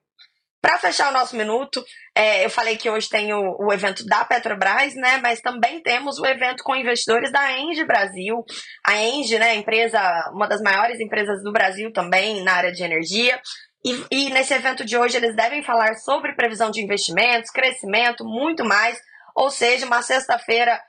Para 0.67 0.79
fechar 0.79 1.11
o 1.11 1.13
nosso 1.13 1.37
minuto, 1.37 1.81
é, 2.13 2.45
eu 2.45 2.51
falei 2.51 2.77
que 2.77 2.91
hoje 2.91 3.09
tem 3.09 3.33
o, 3.33 3.57
o, 3.57 3.73
evento 3.73 4.05
da 4.05 4.25
Petrobras, 4.25 4.97
né? 4.97 5.21
Mas 5.23 5.41
também 5.41 5.81
temos 5.81 6.19
o 6.19 6.27
evento 6.27 6.65
com 6.65 6.75
investidores 6.75 7.31
da 7.31 7.57
Engie 7.57 7.85
Brasil. 7.85 8.45
A 8.85 8.97
Engie, 8.97 9.39
né, 9.39 9.55
empresa, 9.55 10.01
uma 10.33 10.49
das 10.49 10.61
maiores 10.61 10.99
empresas 10.99 11.41
do 11.45 11.53
Brasil 11.53 11.93
também 11.93 12.43
na 12.43 12.55
área 12.55 12.73
de 12.73 12.83
energia. 12.83 13.41
E, 13.85 14.05
e 14.11 14.31
nesse 14.31 14.55
evento 14.55 14.85
de 14.85 14.99
hoje 14.99 15.17
eles 15.17 15.37
devem 15.37 15.63
falar 15.63 15.95
sobre 15.99 16.35
previsão 16.35 16.69
de 16.69 16.83
investimentos, 16.83 17.53
crescimento, 17.53 18.25
muito 18.25 18.65
mais. 18.65 18.99
Ou 19.37 19.53
seja, 19.53 19.87
uma 19.87 20.03
sexta-feira 20.03 20.83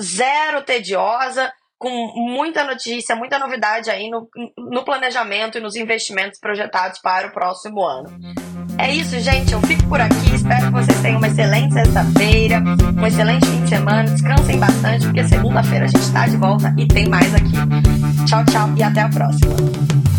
zero 0.00 0.62
tediosa, 0.62 1.52
com 1.78 1.90
muita 2.16 2.64
notícia, 2.64 3.14
muita 3.14 3.38
novidade 3.38 3.90
aí 3.90 4.08
no, 4.08 4.28
no 4.56 4.84
planejamento 4.84 5.58
e 5.58 5.60
nos 5.60 5.76
investimentos 5.76 6.40
projetados 6.40 7.00
para 7.00 7.28
o 7.28 7.32
próximo 7.32 7.84
ano. 7.84 8.08
É 8.78 8.92
isso, 8.92 9.18
gente. 9.20 9.52
Eu 9.52 9.60
fico 9.62 9.86
por 9.88 10.00
aqui. 10.00 10.34
Espero 10.34 10.66
que 10.66 10.72
vocês 10.72 11.00
tenham 11.00 11.18
uma 11.18 11.28
excelente 11.28 11.72
sexta-feira, 11.72 12.62
um 12.96 13.06
excelente 13.06 13.46
fim 13.46 13.62
de 13.62 13.68
semana. 13.68 14.04
Descansem 14.04 14.58
bastante, 14.58 15.06
porque 15.06 15.24
segunda-feira 15.24 15.84
a 15.84 15.88
gente 15.88 16.02
está 16.02 16.26
de 16.26 16.36
volta 16.36 16.74
e 16.78 16.86
tem 16.86 17.08
mais 17.08 17.34
aqui. 17.34 17.52
Tchau, 18.26 18.44
tchau 18.46 18.68
e 18.76 18.82
até 18.82 19.00
a 19.00 19.08
próxima. 19.08 20.15